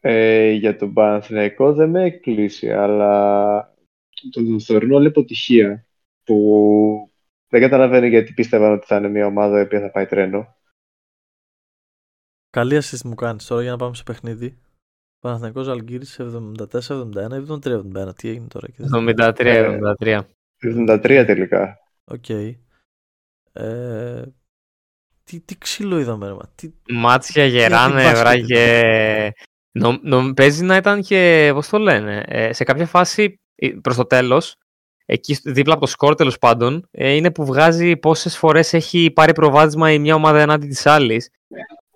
[0.00, 3.74] Ε, για τον Παναθηναϊκό δεν με εκπλήσει, αλλά
[4.30, 5.86] τον θεωρούν όλη αποτυχία
[6.24, 7.12] που
[7.48, 10.56] δεν καταλαβαίνω γιατί πίστευαν ότι θα είναι μια ομάδα η οποία θα πάει τρένο.
[12.50, 14.58] Καλή assist μου κάνεις τώρα για να πάμε σε παιχνίδι.
[15.20, 18.16] Παναθηναϊκός Αλγύρης 74-71 ή 73-71.
[18.16, 20.20] Τι έγινε τώρα και δεν 73-73.
[20.62, 21.78] 73 τελικά.
[22.04, 22.28] Οκ.
[23.52, 24.22] Ε,
[25.24, 26.52] τι, τι ξύλο είδαμε, ρε, μα.
[26.54, 29.32] Τι, Μάτσια, Τι γεράνε, μπάσκετ βράγε.
[29.78, 33.96] Νο, νο, παίζει να ήταν και, πώς το λένε, ε, σε κάποια φάση ε, προς
[33.96, 34.56] το τέλος,
[35.12, 39.10] εκεί στο- δίπλα από το σκορ τέλος πάντων, ε, είναι που βγάζει πόσες φορές έχει
[39.10, 41.30] πάρει προβάδισμα η μια ομάδα ενάντια της άλλης.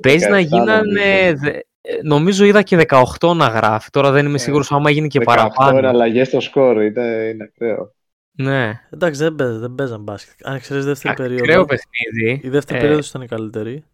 [0.03, 1.37] Παίζει να 17 γίνανε, νομίζω.
[1.43, 3.91] δε- ε, νομίζω είδα και 18 να γράφει.
[3.91, 5.89] Τώρα δεν είμαι Ε, σίγουρος άμα έγινε και 18 παραπάνω.
[5.89, 7.95] αλλαγές στο σκορ, είναι, είναι ακραίο.
[8.39, 8.81] Ναι.
[8.91, 10.47] Εντάξει, δεν, παίζαν, δεν παίζαν μπάσκετ.
[10.47, 11.65] Αν εξαιρέσει δεύτερη Ακραίο περίοδο.
[11.65, 12.41] παιχνίδι.
[12.47, 13.85] Η δεύτερη Ε, περίοδος ήταν η καλύτερη.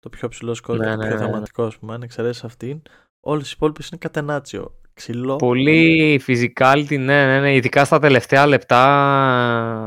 [0.00, 1.26] Το πιο ψηλό σκορ Ναι, και το ναι, πιο ναι, ναι.
[1.30, 1.94] θεματικό, ας πούμε.
[1.94, 2.82] Αν εξαιρέσεις αυτήν,
[3.20, 4.74] όλες οι υπόλοιπες είναι κατενάτσιο.
[4.94, 5.36] Ξυλό.
[5.36, 7.54] Πολύ physicality, ναι, ναι, ναι.
[7.54, 9.84] Ειδικά στα τελευταία λεπτά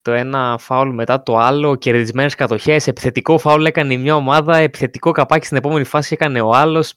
[0.00, 2.86] το ένα φάουλ μετά το άλλο, κερδισμένες κατοχές.
[2.86, 6.94] Επιθετικό φάουλ έκανε η μια ομάδα, επιθετικό καπάκι στην επόμενη φάση έκανε ο άλλος.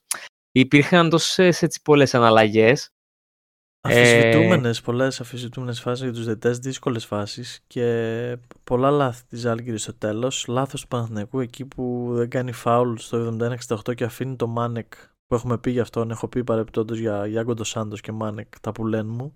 [0.51, 2.89] Υπήρχαν τόσες πολλές αναλλαγές.
[3.81, 9.93] Αφισβητούμενες, πολλές αφισβητούμενες φάσεις για τους διαιτητές, δύσκολες φάσεις και πολλά λάθη της Ζάλγκη στο
[9.93, 10.47] τέλος.
[10.47, 14.93] Λάθος του Παναθηναϊκού εκεί που δεν κάνει φάουλ στο 71-68 και αφήνει το Μάνεκ
[15.27, 16.11] που έχουμε πει γι' αυτόν.
[16.11, 19.33] Έχω πει παρεπτόντως για Γιάνγκο Ντοσάντο και Μάνεκ, τα που λένε μου.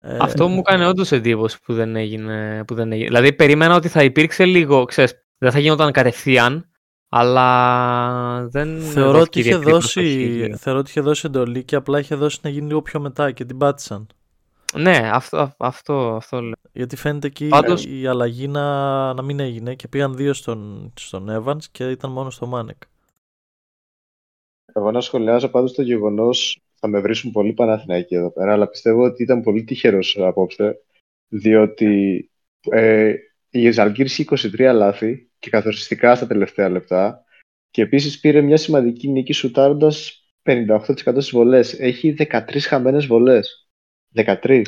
[0.00, 3.06] Ε, Αυτό μου έκανε όντως εντύπωση που δεν, έγινε, που δεν έγινε.
[3.06, 6.68] Δηλαδή, περίμενα ότι θα υπήρξε λίγο, ξέρεις, δεν θα γινόταν κατευθείαν,
[7.08, 8.80] αλλά δεν.
[8.80, 10.54] Θεωρώ ότι, είχε δόθηκε δώσει, προσοχή.
[10.56, 13.44] θεωρώ ότι είχε δώσει εντολή και απλά είχε δώσει να γίνει λίγο πιο μετά και
[13.44, 14.06] την πάτησαν.
[14.74, 16.52] Ναι, αυτό, αυτό, αυτό λέω.
[16.72, 21.26] Γιατί φαίνεται εκεί Πάντως- η αλλαγή να, να μην έγινε και πήγαν δύο στον, στον
[21.30, 22.82] Evans και ήταν μόνο στο Μάνεκ.
[24.72, 29.02] Εγώ να σχολιάζω πάντως το γεγονός, θα με βρίσκουν πολύ Παναθηναϊκοί εδώ πέρα, αλλά πιστεύω
[29.04, 30.80] ότι ήταν πολύ τυχερός απόψε,
[31.28, 32.30] διότι
[32.70, 33.14] ε,
[33.50, 37.24] η Ζαλγκύρης είχε 23 λάθη και καθοριστικά στα τελευταία λεπτά
[37.70, 41.80] και επίσης πήρε μια σημαντική νίκη σουτάροντας 58% στις βολές.
[41.80, 43.68] Έχει 13 χαμένες βολές.
[44.14, 44.62] 13.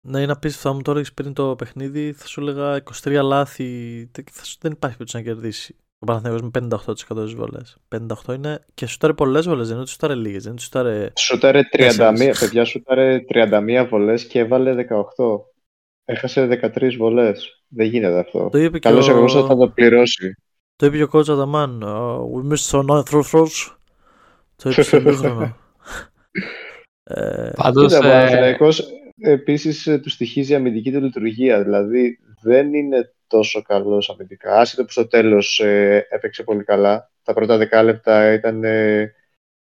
[0.00, 0.68] Ναι, είναι απίστευτο.
[0.68, 4.08] Αν μου το έλεγες πριν το παιχνίδι, θα σου έλεγα 23 λάθη.
[4.12, 5.76] τε- θα σου- δεν υπάρχει περίπτωση να κερδίσει.
[5.98, 7.60] Ο Παναθηναϊκός με 58% στις βολέ.
[8.28, 10.42] 58 είναι και σουτάρε πολλές βολέ, δεν είναι ότι σουτάρε λίγες.
[10.42, 11.12] Δεν είναι ότι σουτάρε.
[11.16, 12.38] Σούταρε 31, Τέσσερις.
[12.38, 15.40] παιδιά σούταρε 31 βολές και έβαλε 18.
[16.04, 16.46] Έχασε
[16.76, 17.62] 13 βολές.
[17.68, 18.48] Δεν γίνεται αυτό.
[18.52, 20.34] Το είπε και Καλώς ο, εγώ θα το πληρώσει.
[20.76, 21.78] το είπε και ο coach Adaman.
[21.82, 23.76] Uh, we missed some ninth throws.
[24.56, 25.56] Το είπε στο ημίχρονο.
[27.04, 28.88] ε, Πάντως, Κοίτα, ο ε, Παναθηναϊκός
[29.20, 31.62] επίσης ε, του στοιχίζει η αμυντική του λειτουργία.
[31.62, 34.60] Δηλαδή δεν είναι τόσο καλός αμυντικά.
[34.60, 37.10] Άσχετο που στο τέλος ε, έπαιξε πολύ καλά.
[37.22, 39.14] Τα πρώτα δεκάλεπτα ήταν ε,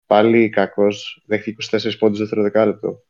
[0.06, 1.24] πάλι κακός.
[1.26, 3.04] Δέχτηκε 24 πόντους δεύτερο δεκάλεπτο.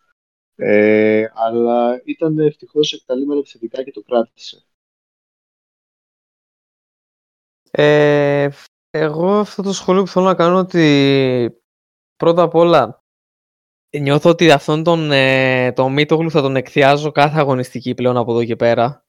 [0.55, 4.65] Ε, αλλά ήταν ευτυχώς εκταλήμενα επιθετικά και το κράτησε.
[7.71, 8.49] Ε,
[8.89, 11.63] εγώ αυτό το σχόλιο που θέλω να κάνω ότι
[12.15, 13.01] πρώτα απ' όλα
[13.99, 18.45] νιώθω ότι αυτόν τον, ε, τον Μίτογλου θα τον εκθιάζω κάθε αγωνιστική πλέον από εδώ
[18.45, 19.03] και πέρα.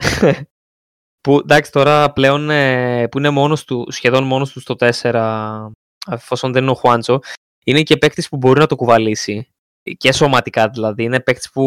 [1.20, 5.68] Που εντάξει τώρα πλέον ε, που είναι μόνος του, σχεδόν μόνος του στο 4
[6.10, 7.18] εφόσον δεν είναι ο Χουάντσο
[7.64, 9.48] είναι και παίκτης που μπορεί να το κουβαλήσει
[9.96, 11.62] και σωματικά δηλαδή είναι παίκτης που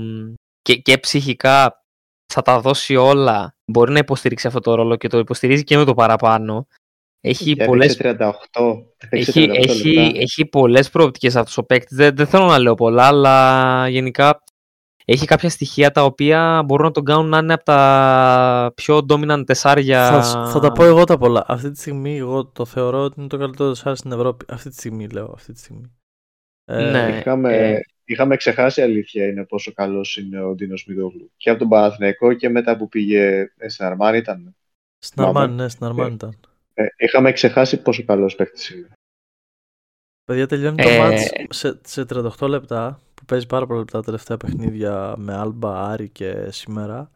[0.00, 1.84] μ, και, και ψυχικά
[2.32, 5.84] θα τα δώσει όλα μπορεί να υποστηρίξει αυτό το ρόλο και το υποστηρίζει και με
[5.84, 6.66] το παραπάνω
[7.20, 8.76] έχει Και πολλές έπαιξε 38.
[8.96, 10.18] έπαιξε έχει, 38 έχει, λεπτά.
[10.20, 11.96] έχει πολλές προοπτικές αυτός ο παίκτης.
[11.96, 14.42] Δεν, δεν θέλω να λέω πολλά, αλλά γενικά
[15.08, 19.42] έχει κάποια στοιχεία τα οποία μπορούν να τον κάνουν να είναι από τα πιο dominant
[19.46, 20.22] τεσσάρια.
[20.22, 21.44] θα, θα τα πω εγώ τα πολλά.
[21.48, 24.44] Αυτή τη στιγμή εγώ το θεωρώ ότι είναι το καλύτερο τεσσάρι στην Ευρώπη.
[24.48, 25.32] Αυτή τη στιγμή λέω.
[25.34, 25.92] Αυτή τη στιγμή.
[26.64, 27.16] Ε, Ναι.
[27.18, 27.80] Είχαμε, ε.
[28.04, 31.30] είχαμε ξεχάσει αλήθεια είναι πόσο καλός είναι ο Ντίνος Μιδόγλου.
[31.36, 34.56] Και από τον Παναθηναϊκό και μετά που πήγε ε, στην Αρμάνη ήταν.
[34.98, 35.62] Στην Αρμάνη, Μάμε.
[35.62, 36.36] ναι, στην Αρμάνη ήταν.
[36.74, 38.88] Ε, είχαμε ξεχάσει πόσο καλός παίκτης είναι.
[40.26, 42.04] Παιδιά, τελειώνει το Ε, μάτς σε, σε
[42.38, 47.10] 38 λεπτά, που παίζει πάρα πολλά λεπτά τα τελευταία παιχνίδια με Άλμπα, Άρη και σήμερα.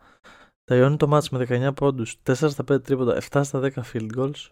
[0.64, 4.48] Τελειώνει το μάτς με 19 πόντους, 4 στα 5 τρίποτα, 7 στα 10 field goals,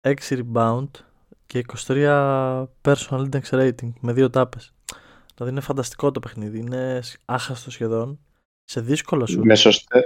[0.00, 0.88] 6 rebound
[1.46, 4.72] και 23 personal index rating με 2 τάπες.
[5.34, 8.18] Δηλαδή είναι φανταστικό το παιχνίδι, είναι άχαστο σχεδόν,
[8.64, 9.44] σε δύσκολο σου.
[9.44, 10.02] Με, σωστέ,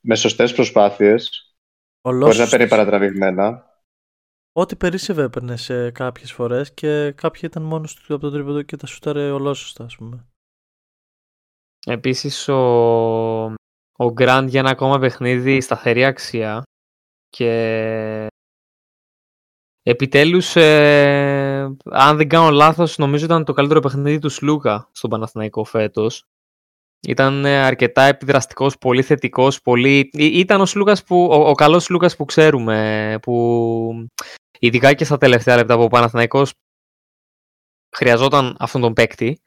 [0.00, 1.54] με σωστές προσπάθειες,
[2.08, 3.69] χωρίς να παίρνει παρατραβηγμένα.
[4.52, 8.76] Ό,τι περίσσευε έπαιρνε σε κάποιες φορές και κάποιοι ήταν μόνος του από το τρίποντο και
[8.76, 10.26] τα σούταρε ολόσωστα, ας πούμε.
[11.86, 12.60] Επίσης ο,
[13.92, 16.62] ο Γκραντ για ένα ακόμα παιχνίδι σταθερή αξία
[17.28, 18.26] και
[19.82, 25.64] επιτέλους ε, αν δεν κάνω λάθος νομίζω ήταν το καλύτερο παιχνίδι του Σλούκα στον Παναθηναϊκό
[25.64, 26.24] φέτος.
[27.08, 29.98] Ήταν ε, αρκετά επιδραστικός, πολύ θετικός, πολύ...
[30.12, 34.06] Ή- Ήταν ο, Σλούκας που, ο, ο καλός Σλούκας που ξέρουμε, που
[34.58, 36.52] ειδικά και στα τελευταία λεπτά που ο Παναθηναϊκός
[37.96, 39.40] χρειαζόταν αυτόν τον παίκτη.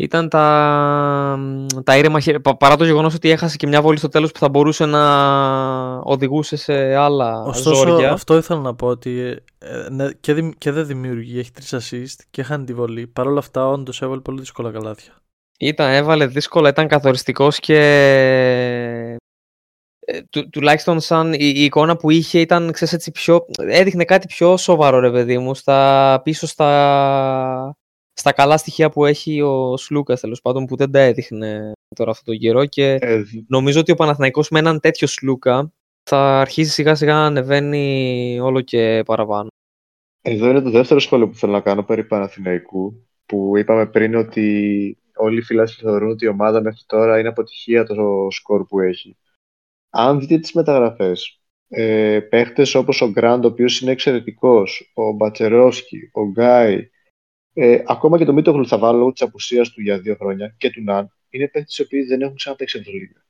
[0.00, 1.38] Ήταν τα,
[1.84, 4.38] τα ήρεμα χέρια, πα- παρά το γεγονός ότι έχασε και μια βόλη στο τέλος που
[4.38, 5.02] θα μπορούσε να
[5.98, 8.12] οδηγούσε σε άλλα Ωστόσο, ζόρια.
[8.12, 12.24] αυτό ήθελα να πω ότι ε, ναι, και, δημ- και δεν δημιουργεί, έχει τρεις assist
[12.30, 13.06] και χάνει τη βολή.
[13.06, 15.12] Παρ' όλα αυτά, όντως έβαλε πολύ δύσκολα καλάθια.
[15.60, 17.78] Ήταν, έβαλε δύσκολα, ήταν καθοριστικός και
[20.00, 24.26] ε, του, τουλάχιστον σαν η, η, εικόνα που είχε ήταν, ξέρεις, έτσι πιο, έδειχνε κάτι
[24.26, 27.76] πιο σοβαρό ρε παιδί μου, στα, πίσω στα,
[28.12, 32.30] στα καλά στοιχεία που έχει ο Σλούκας τέλος πάντων που δεν τα έδειχνε τώρα αυτό
[32.32, 35.72] το καιρό και Ε, νομίζω ότι ο Παναθηναϊκός με έναν τέτοιο Σλούκα
[36.10, 39.48] θα αρχίσει σιγά σιγά να ανεβαίνει όλο και παραπάνω.
[40.22, 44.96] Εδώ είναι το δεύτερο σχόλιο που θέλω να κάνω περί Παναθηναϊκού, που είπαμε πριν ότι
[45.18, 49.16] όλοι οι φιλάθλοι θεωρούν ότι η ομάδα μέχρι τώρα είναι αποτυχία το σκορ που έχει.
[49.90, 56.10] Αν δείτε τις μεταγραφές, ε, παίχτες όπως ο Γκραντ, ο οποίος είναι εξαιρετικός, ο Μπατσερόσκι,
[56.12, 56.90] ο Γκάι,
[57.52, 60.70] ε, ακόμα και το Μίτογλου θα βάλω λόγω της απουσίας του για δύο χρόνια και
[60.70, 63.26] του Ναν, είναι παίχτες οι οποίοι δεν έχουν ξαναπαίξει Ευρωλίγα.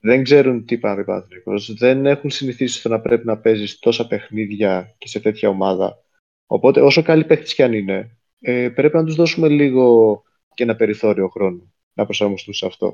[0.00, 4.94] Δεν ξέρουν τι πάει Παναθηναϊκός, δεν έχουν συνηθίσει στο να πρέπει να παίζεις τόσα παιχνίδια
[4.98, 6.04] και σε τέτοια ομάδα.
[6.46, 10.22] Οπότε, όσο καλοί παίχτες κι αν είναι, ε, πρέπει να τους δώσουμε λίγο
[10.54, 12.86] και ένα περιθώριο χρόνου να προσαρμοστούν σε αυτό.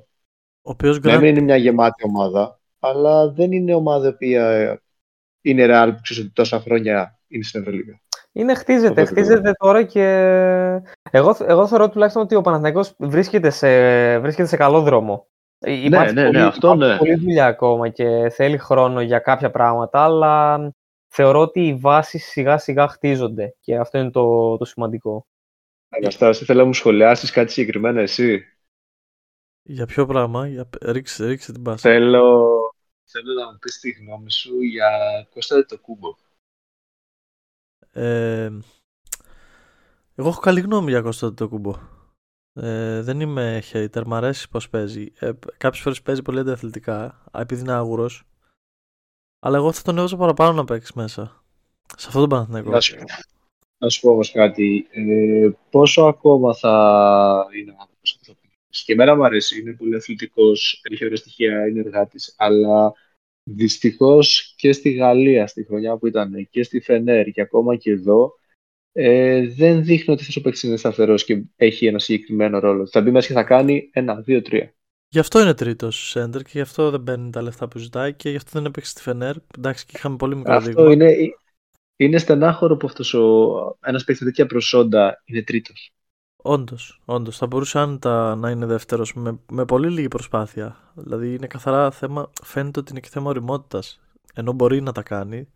[0.62, 4.48] Ο οποίος Ναι, Γκραντ μην είναι μια γεμάτη ομάδα, αλλά δεν είναι ομάδα η οποία
[4.48, 4.80] ε,
[5.40, 8.00] είναι real που ξέρεις ότι τόσα χρόνια είναι στην Ευρωλίγα.
[8.32, 9.24] Είναι χτίζεται, Αυτό ακριβώς.
[9.24, 10.02] χτίζεται τώρα και
[11.11, 13.68] εγώ, εγώ θεωρώ τουλάχιστον ότι ο Παναθηναϊκός βρίσκεται σε,
[14.18, 15.26] βρίσκεται σε καλό δρόμο.
[15.59, 16.98] Ε, Υπάρχει ναι, ναι, πολλή, αυτό υπάρχει ναι.
[16.98, 20.59] πολλή δουλειά ακόμα και θέλει χρόνο για κάποια πράγματα, αλλά
[21.09, 25.26] θεωρώ ότι οι βάσεις σιγά σιγά χτίζονται και αυτό είναι το, το σημαντικό.
[25.89, 28.45] Αναστάση, θέλω να μου σχολιάσεις κάτι συγκεκριμένα εσύ;
[29.62, 30.68] Για ποιο πράγμα, για...
[30.82, 31.91] ρίξε, ρίξε την πάσα.
[31.91, 32.59] Θέλω,
[33.05, 34.91] θέλω να μου πεις τη γνώμη σου για
[35.30, 36.14] Κώστα το κούμπο.
[37.93, 38.51] Ε,
[40.14, 41.78] εγώ έχω καλή γνώμη για Κώστα το κουμπό.
[42.53, 45.12] Ε, δεν είμαι hater, μ' αρέσει πώς παίζει.
[45.18, 48.24] Ε, κάποιες φορές παίζει πολύ αντιαθλητικά, επειδή είναι άγουρος.
[49.41, 51.45] Αλλά εγώ θα τον έβαζα παραπάνω να παίξει μέσα.
[51.97, 52.78] Σε αυτόν τον Παναθηναϊκό.
[53.79, 54.87] Να σου, να σου πω όμως κάτι.
[54.91, 58.85] Ε, πόσο ακόμα θα είναι ο άνθρωπος αυτό που πεις.
[58.85, 62.93] Και εμένα μου αρέσει, είναι πολύ αθλητικός, έχει ωραία στοιχεία, είναι εργάτης, αλλά
[63.43, 68.33] δυστυχώς και στη Γαλλία, στη χρονιά που ήταν, και στη Φενέρ και ακόμα και εδώ,
[68.93, 72.87] ε, δεν δείχνει ότι αυτός ο παίκτης είναι σταθερός και έχει ένα συγκεκριμένο ρόλο.
[72.87, 74.72] Θα μπει μέσα και θα κάνει ένα, δύο, τρία.
[75.11, 78.31] Γι' αυτό είναι τρίτος σέντερ και γι' αυτό δεν παίρνει τα λεφτά που ζητάει και
[78.31, 79.35] γι' αυτό δεν έπαιξε στη Φενέρ.
[79.59, 80.93] Εντάξει, και είχαμε πολύ μικρό Αυτό δείγμα.
[80.93, 81.16] είναι,
[82.01, 85.92] είναι στενάχωρο που αυτός ο, ένας παίκτης με τέτοια προσόντα είναι τρίτος.
[86.36, 87.36] Όντως, όντως.
[87.36, 90.92] Θα μπορούσε άνετα να είναι δεύτερος με, με πολύ λίγη προσπάθεια.
[90.94, 92.30] Δηλαδή είναι καθαρά θέμα.
[92.42, 94.01] Φαίνεται ότι είναι και θέμα οριμότητας.
[94.34, 95.49] Ενώ μπορεί να τα κάνει.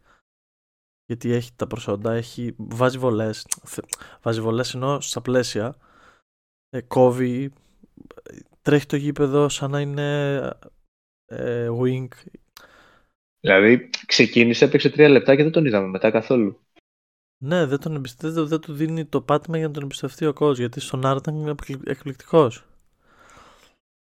[1.06, 3.46] Γιατί έχει τα προσόντα, έχει, βάζει βολές.
[4.22, 5.74] Βάζει βολές ενώ στα πλαίσια.
[6.70, 7.52] Ε, κόβει.
[8.62, 10.38] Τρέχει το γήπεδο σαν να είναι
[11.24, 12.08] ε, wing.
[13.44, 16.58] Δηλαδή, ξεκίνησε, έπαιξε τρία λεπτά και δεν τον είδαμε μετά καθόλου.
[17.38, 18.30] Ναι, δεν, τον εμπιστε...
[18.30, 20.54] δεν, δεν του δίνει το πάτημα για να τον εμπιστευτεί ο coach.
[20.54, 22.64] Γιατί στον Άρα ήταν εκπληκτικός.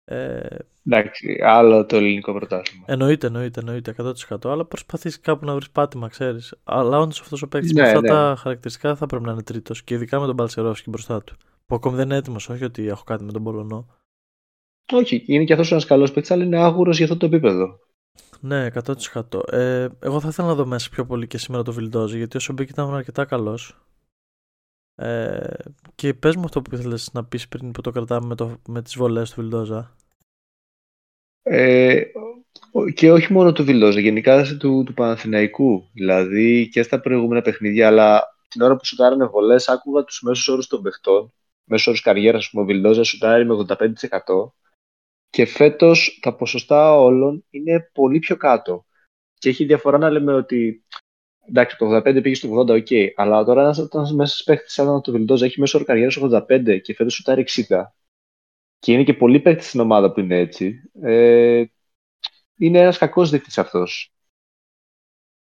[0.06, 2.86] Ε, Εντάξει, άλλο το ελληνικό πρωτάθλημα.
[2.88, 3.96] Εννοείται, εννοείται, εννοείται
[4.30, 4.38] 100%.
[4.44, 6.56] Αλλά προσπαθείς κάπου να βρεις πάτημα, ξέρεις.
[6.64, 8.08] Αλλά όντως αυτός ο παίκτης Ναι, με αυτά ναι.
[8.08, 9.84] τα χαρακτηριστικά θα πρέπει να είναι τρίτος.
[9.84, 11.36] Και ειδικά με τον Παλσερόφσκι μπροστά του.
[11.66, 13.88] Που ακόμη δεν είναι έτοιμος, όχι ότι έχω κάτι με τον Πολωνό.
[14.92, 17.80] Όχι, είναι και αυτός ένας καλός παίκτης, αλλά είναι άγουρος για αυτό το επίπεδο.
[18.44, 19.54] Ναι, 100%.
[19.54, 22.54] Ε, εγώ θα ήθελα να δω μέσα πιο πολύ και σήμερα το Βιλντόζι, γιατί όσο
[22.54, 23.78] μπήκε ήταν αρκετά καλός.
[24.96, 25.54] Ε,
[25.96, 28.82] και πες μου αυτό που ήθελες να πεις πριν που το κρατάμε με, το, με
[28.82, 29.96] τις βολές του Βιλντόζα.
[31.42, 32.04] Ε,
[32.94, 35.90] και όχι μόνο του Βιλντόζα, γενικά του, του Παναθηναϊκού.
[35.94, 40.68] Δηλαδή και στα προηγούμενα παιχνίδια, αλλά την ώρα που σουτάρανε βολές, άκουγα τους μέσους όρους
[40.68, 41.34] των παιχτών.
[41.64, 44.54] Μέσο όρο καριέρας, ας πούμε, ο Βιλντόζα σουτάρει με 85%.
[45.32, 48.86] Και φέτος τα ποσοστά όλων είναι πολύ πιο κάτω.
[49.34, 50.86] Και έχει διαφορά να λέμε ότι.
[51.48, 52.88] Εντάξει, το 85 πήγε στο 80, οκ.
[53.16, 56.94] αλλά τώρα ένας ένας μέσα παίχτης σαν το Βιλντόζα έχει μέσο όρο καριέρα 85 και
[56.94, 57.84] φέτος σουτάρει 60.
[58.80, 60.92] Και είναι και πολλοί παίχτες στην ομάδα που είναι έτσι.
[61.02, 61.64] Ε,
[62.58, 64.14] είναι ένας κακός δείκτης αυτός.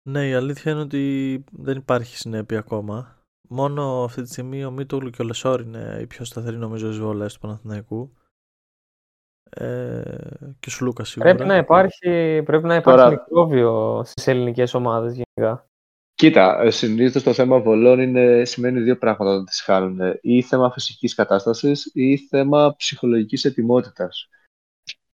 [0.02, 3.24] Ναι, η αλήθεια είναι ότι δεν υπάρχει συνέπεια ακόμα.
[3.48, 6.98] Μόνο αυτή τη στιγμή ο Μίτογλου και ο Λεσόρ είναι οι πιο σταθεροί νομίζω στις
[6.98, 8.12] βολές του Παναθηναϊκού.
[9.56, 10.02] Ε,
[10.60, 11.34] και ο Σλούκα σίγουρα.
[11.34, 15.66] Πρέπει να υπάρχει, πρέπει να υπάρχει Τώρα- μικρόβιο στις ελληνικές ομάδες γενικά.
[16.14, 20.18] Κοίτα, συνήθως το θέμα βολών είναι, σημαίνει δύο πράγματα όταν τις χάνουν.
[20.20, 24.28] Ή θέμα φυσικής κατάστασης ή θέμα ψυχολογικής ετοιμότητας.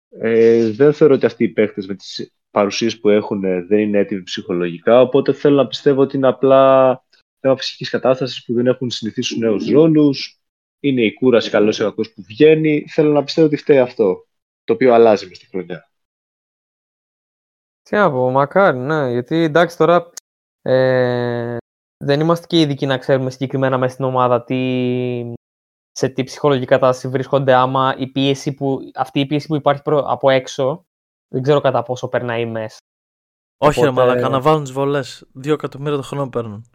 [0.08, 3.98] Ε, δεν θεωρώ ότι αυτοί οι παίχτε με τις παρουσίες που έχουν ε, δεν είναι
[3.98, 5.00] έτοιμοι ψυχολογικά.
[5.00, 7.04] Οπότε θέλω να πιστεύω ότι είναι απλά
[7.40, 10.40] θέμα φυσικής κατάστασης που δεν έχουν συνηθίσει στου νέους ρόλους.
[10.80, 12.84] Είναι η κούραση καλό ή κακός που βγαίνει.
[12.88, 14.26] Θέλω να πιστεύω ότι φταίει αυτό.
[14.64, 15.90] Το οποίο αλλάζει μες στη χρονιά.
[17.82, 19.10] Τι να πω, μακάρι, ναι.
[19.10, 20.10] Γιατί εντάξει τώρα
[20.62, 21.56] ε,
[22.04, 25.32] δεν είμαστε και ειδικοί να ξέρουμε συγκεκριμένα μέσα στην ομάδα τι,
[25.92, 30.04] σε τι ψυχολογική κατάσταση βρίσκονται άμα η πίεση που, αυτή η πίεση που υπάρχει προ-
[30.06, 30.84] από έξω
[31.28, 32.78] Δεν ξέρω κατά πόσο περνάει μέσα.
[33.58, 35.26] Όχι, ρε Οπότε- μαλάκα, να βάλουν τις βολές.
[35.32, 36.70] Δύο εκατομμύρια το χρόνο παίρνουν.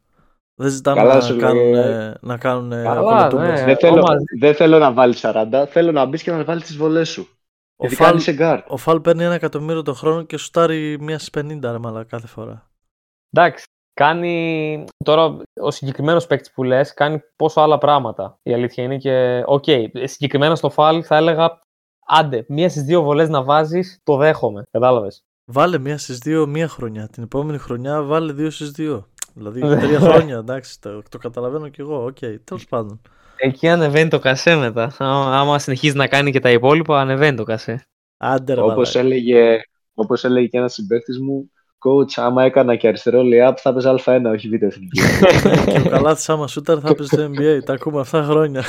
[0.62, 2.14] Δεν ζητάμε Καλά να, σου κάνουν, λέει.
[2.22, 3.60] να κάνουν Καλά, κολοτούμπες.
[3.60, 3.66] ναι.
[3.66, 6.78] δεν, θέλω, όμως- δεν θέλω να βάλεις 40, θέλω να μπεις και να βάλεις τις
[6.78, 7.28] βολές σου.
[7.76, 8.60] Ο Γιατί Φαλ, κάνει σε γκάρ.
[8.68, 12.28] ο Φαλ παίρνει ένα εκατομμύριο το χρόνο και σουτάρει μία στις 50 ρε μαλάκα κάθε
[12.28, 12.70] φορά.
[13.32, 14.86] Εντάξει, κάνει.
[15.06, 18.38] Τώρα ο συγκεκριμένος παίκτης που λες κάνει πόσο άλλα πράγματα.
[18.44, 19.44] Η αλήθεια είναι και.
[19.46, 19.64] Οκ,
[20.04, 21.60] συγκεκριμένα στο φάλ θα έλεγα.
[22.08, 24.64] Άντε, μία στις δύο βολές να βάζεις, το δέχομαι.
[24.72, 25.24] Κατάλαβες.
[25.46, 27.08] Βάλε μία στις δύο μία χρονιά.
[27.08, 29.08] Την επόμενη χρονιά βάλε δύο στις δύο.
[29.34, 32.06] Δηλαδή τρία χρόνια, εντάξει, το, το καταλαβαίνω κι εγώ.
[32.06, 33.02] Οκ, τέλος πάντων.
[33.36, 34.96] Εκεί ανεβαίνει το κασέ μετά.
[34.98, 37.86] Άμα, άμα συνεχίζει να κάνει και τα υπόλοιπα, ανεβαίνει το κασέ.
[38.18, 39.00] Άντε ρε Όπως μαλάκα.
[39.00, 39.62] έλεγε,
[39.94, 41.52] όπως έλεγε και ένας συμπαίκτης μου,
[41.86, 45.02] coach, άμα έκανα και αριστερό layup θα έπαιζα Α1, όχι Β' εθνική.
[45.72, 47.64] και ο Καλάθης άμα σούταρ θα παίζει στο NBA.
[47.66, 48.64] Τα ακούμε αυτά χρόνια.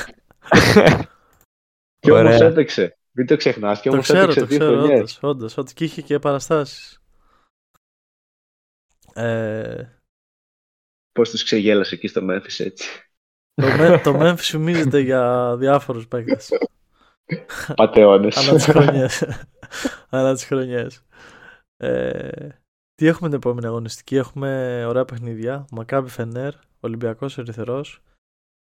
[1.98, 2.46] και όμως Ωραία.
[2.48, 2.96] έπαιξε.
[3.12, 3.80] Μην το ξεχνάς.
[3.80, 4.98] Και το όμως ξέρω, έπαιξε το δύο ξέρω, χρονιές.
[4.98, 7.00] όντως, όντως, ότι και είχε και παραστάσεις.
[9.14, 9.82] Ε,
[11.12, 12.88] Πώς του ξεγέλασε εκεί στο Memphis έτσι.
[13.54, 16.50] το, Με- το Memphis φημίζεται για διάφορους παίκτες.
[17.74, 18.36] Πατεώνες.
[18.36, 19.24] Ανά τις χρονιές.
[20.08, 21.02] Ανά τις χρονιές.
[21.76, 22.48] Ε,
[22.94, 25.66] τι έχουμε την επόμενη αγωνιστική; Έχουμε ωραία παιχνίδια.
[25.70, 28.02] Μακάβι Φενέρ, Ολυμπιακός Ερυθρός,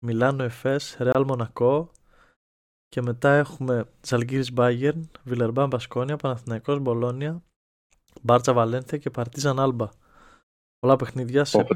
[0.05, 1.91] Μιλάνο Εφές, Ρεάλ Μονακό
[2.89, 7.43] και μετά έχουμε Ζαλγκύρης Μπάγερν, Βιλερμπάν Μπασκόνια, Παναθηναϊκός Μπολόνια,
[8.23, 9.89] Μπάρτσα Βαλένθια και Παρτίζαν Άλμπα.
[10.79, 11.67] Πολλά παιχνίδια σε...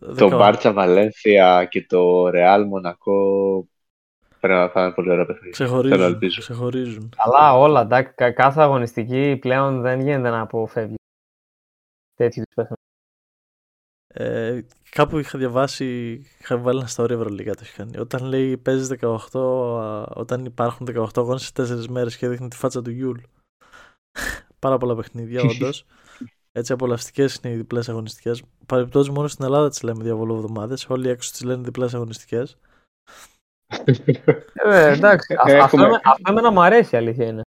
[0.00, 3.68] Το δεκα- Μπάρτσα Βαλένθια και το Ρεάλ Μονακό
[4.40, 5.52] πρέπει να θα είναι πολύ ωραία παιχνίδια.
[5.56, 6.40] Θέλω να Ξεχωρίζουν, ελπίζω.
[6.40, 7.12] ξεχωρίζουν.
[7.16, 10.94] Αλλά όλα, εντάξει, κα- κάθε αγωνιστική πλέον δεν γίνεται να αποφεύγει
[12.14, 12.82] τέτοιου είδους παιχνίδια.
[14.16, 17.98] Ε, κάπου είχα διαβάσει, είχα βάλει ένα story Ευρωλίγα το έχει κάνει.
[17.98, 22.56] Όταν λέει παίζεις 18, α, όταν υπάρχουν 18 αγώνες σε 4 μέρες και δείχνει τη
[22.56, 23.18] φάτσα του Γιούλ.
[24.58, 25.84] Πάρα πολλά παιχνίδια, όντως.
[26.56, 28.42] Έτσι απολαυστικές είναι οι διπλές αγωνιστικές.
[28.66, 30.76] Παρεμπιπτόντως, μόνο στην Ελλάδα τις λέμε διαβολοβδομάδε.
[30.88, 32.56] Όλοι έξω τις λένε διπλές αγωνιστικές.
[34.64, 37.42] Ε, εντάξει, αυ- αυτό, Έχουμε- εμέ- αυτό εμένα μου αρέσει η αλήθεια είναι.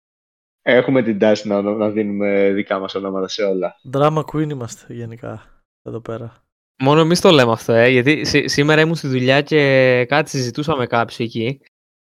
[0.62, 3.76] Έχουμε την τάση να, να δίνουμε δικά μας ονόματα σε όλα.
[3.94, 6.44] Drama queen είμαστε γενικά εδώ πέρα.
[6.84, 10.88] Μόνο εμείς το λέμε αυτό, ε, γιατί σή- σήμερα ήμουν στη δουλειά και κάτι συζητούσαμε
[10.88, 11.62] κάποιου εκεί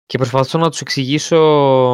[0.10, 1.40] και προσπαθούσα να τους εξηγήσω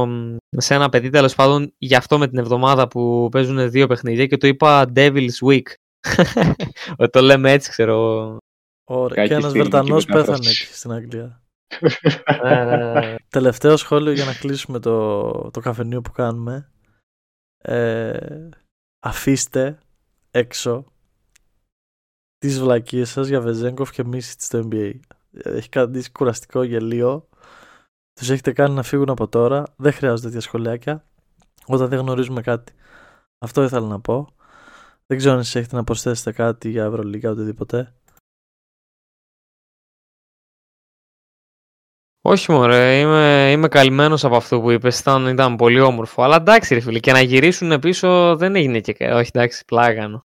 [0.07, 4.25] μ, σε ένα παιδί τέλος πάντων γι' αυτό με την εβδομάδα που παίζουν δύο παιχνίδια
[4.25, 5.63] και το είπα Devil's Week.
[6.97, 8.37] Ότι το λέμε έτσι, ξέρω.
[8.83, 9.15] Ωραία.
[9.15, 10.63] Κακή και ένας στη Βρετανός ελληνική πέθανε μετάφραση.
[10.63, 11.41] εκεί στην Αγγλία.
[12.43, 13.15] ναι, ναι, ναι.
[13.29, 16.71] Τελευταίο σχόλιο για να κλείσουμε το, το καφενείο που κάνουμε.
[17.57, 18.49] Ε,
[18.99, 19.79] αφήστε
[20.31, 20.85] έξω
[22.37, 24.91] τις βλακίες σας για Βεζέγκοφ και Μίσιτ στο NBA.
[25.43, 27.27] Έχει κάνει κουραστικό γελίο.
[28.19, 29.63] Τους έχετε κάνει να φύγουν από τώρα.
[29.77, 31.05] Δεν χρειάζονται τέτοια σχολιάκια
[31.65, 32.73] όταν δεν γνωρίζουμε κάτι.
[33.39, 34.27] Αυτό ήθελα να πω.
[35.05, 37.95] Δεν ξέρω αν εσείς έχετε να προσθέσετε κάτι για Ευρωλίγα οτιδήποτε.
[42.21, 46.23] Όχι μωρέ, είμαι, είμαι καλυμμένος από αυτό που είπες, ήταν, ήταν πολύ όμορφο.
[46.23, 50.21] Αλλά εντάξει ρε φίλε, και να γυρίσουν πίσω δεν έγινε και κα- Όχι εντάξει, πλάγανο.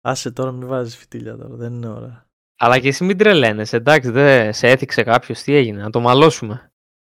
[0.00, 2.25] Άσε τώρα μην βάζεις φυτίλια τώρα, δεν είναι ώρα.
[2.58, 6.70] Αλλά και εσύ μην τρελαίνεσαι, εντάξει, δεν σε έθιξε κάποιος, τι έγινε, να το μαλώσουμε.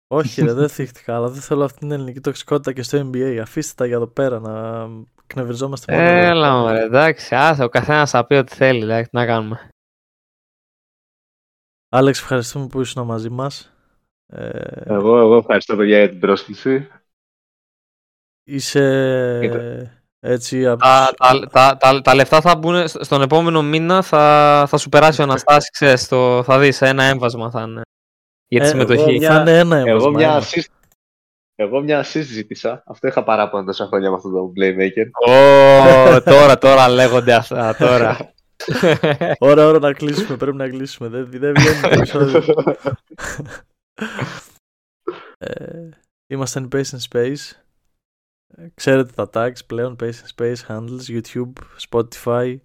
[0.08, 3.38] Όχι, ρε, δεν θύχτηκα, αλλά δεν θέλω αυτή την ελληνική τοξικότητα και στο NBA.
[3.42, 4.88] Αφήστε τα για εδώ πέρα να
[5.28, 6.08] κνευριζόμαστε μόνο.
[6.08, 6.28] εδώ.
[6.28, 9.70] Έλα μωρέ, εντάξει, άσε, ο καθένας θα πει ό,τι θέλει, εντάξει, τι να κάνουμε.
[11.89, 13.74] Άλεξ, ευχαριστούμε που ήσουν μαζί μας.
[14.28, 14.50] Ε,
[14.84, 16.88] Εγώ, εγώ ευχαριστώ παιδιά για την πρόσκληση.
[18.44, 23.61] είσαι έτσι από Τα, τους- τα, τα, τα, τα λεφτά θα μπουν σ- στον επόμενο
[23.61, 27.82] μήνα, θα, θα σου περάσει ο Αναστάσης, ξέρεις, το, θα δεις, ένα έμβασμα θα είναι
[28.47, 29.01] για τη Ε, συμμετοχή.
[29.01, 29.91] εγώ μια- Θα είναι ένα έμβασμα.
[29.97, 30.41] Εγώ μια ένα.
[30.41, 30.65] assist,
[31.55, 32.84] εγώ μια assist ζήτησα.
[32.86, 35.05] Αυτό είχα παράπονα τόσα χρόνια με αυτό το playmaker.
[35.28, 38.34] Ω, τώρα, τώρα λέγονται αυτά, τώρα.
[39.39, 40.38] Ώρα, ώρα να κλείσουμε.
[40.38, 41.09] Πρέπει να κλείσουμε.
[41.09, 42.43] Δεν, δεν βγαίνει το επεισόδιο.
[45.38, 45.89] ε,
[46.28, 47.51] ήμασταν η Pace and Space.
[48.56, 49.95] Ε, Ξέρετε τα tags πλέον.
[49.99, 51.54] Pace and Space handles YouTube,
[51.89, 52.58] Spotify,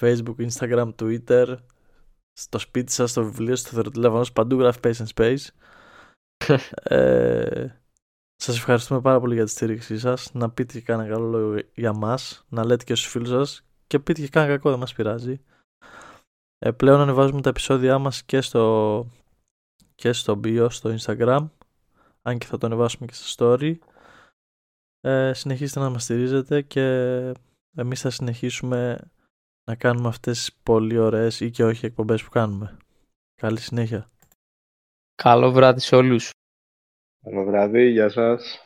[0.00, 1.56] Facebook, Instagram, Twitter.
[2.32, 5.46] Στο σπίτι σας, στο βιβλίο, στο θεροτηλέφωνο σας, παντού γράφει Pace and Space.
[6.82, 7.66] ε,
[8.36, 10.34] σας ευχαριστούμε πάρα πολύ για τη στήριξή σας.
[10.34, 12.44] Να πείτε και κάνα καλό λόγο για μας.
[12.48, 13.64] Να λέτε και στους φίλους σας.
[13.86, 15.40] Και πείτε και κάνα κακό, δεν μας πειράζει.
[16.58, 19.06] Ε, πλέον ανεβάζουμε τα επεισόδια μας και στο,
[19.94, 21.48] και στο bio, στο Instagram.
[22.22, 23.74] Αν και θα το ανεβάσουμε και στο story.
[25.04, 26.82] Ε, συνεχίστε να μας στηρίζετε και
[27.76, 28.98] εμείς θα συνεχίσουμε
[29.64, 32.76] να κάνουμε αυτές τις πολύ ωραίες ή και όχι εκπομπές που κάνουμε.
[33.34, 34.06] Καλή συνέχεια.
[35.14, 36.30] Καλό βράδυ σε όλους.
[37.22, 38.64] Καλό βράδυ, γεια σας.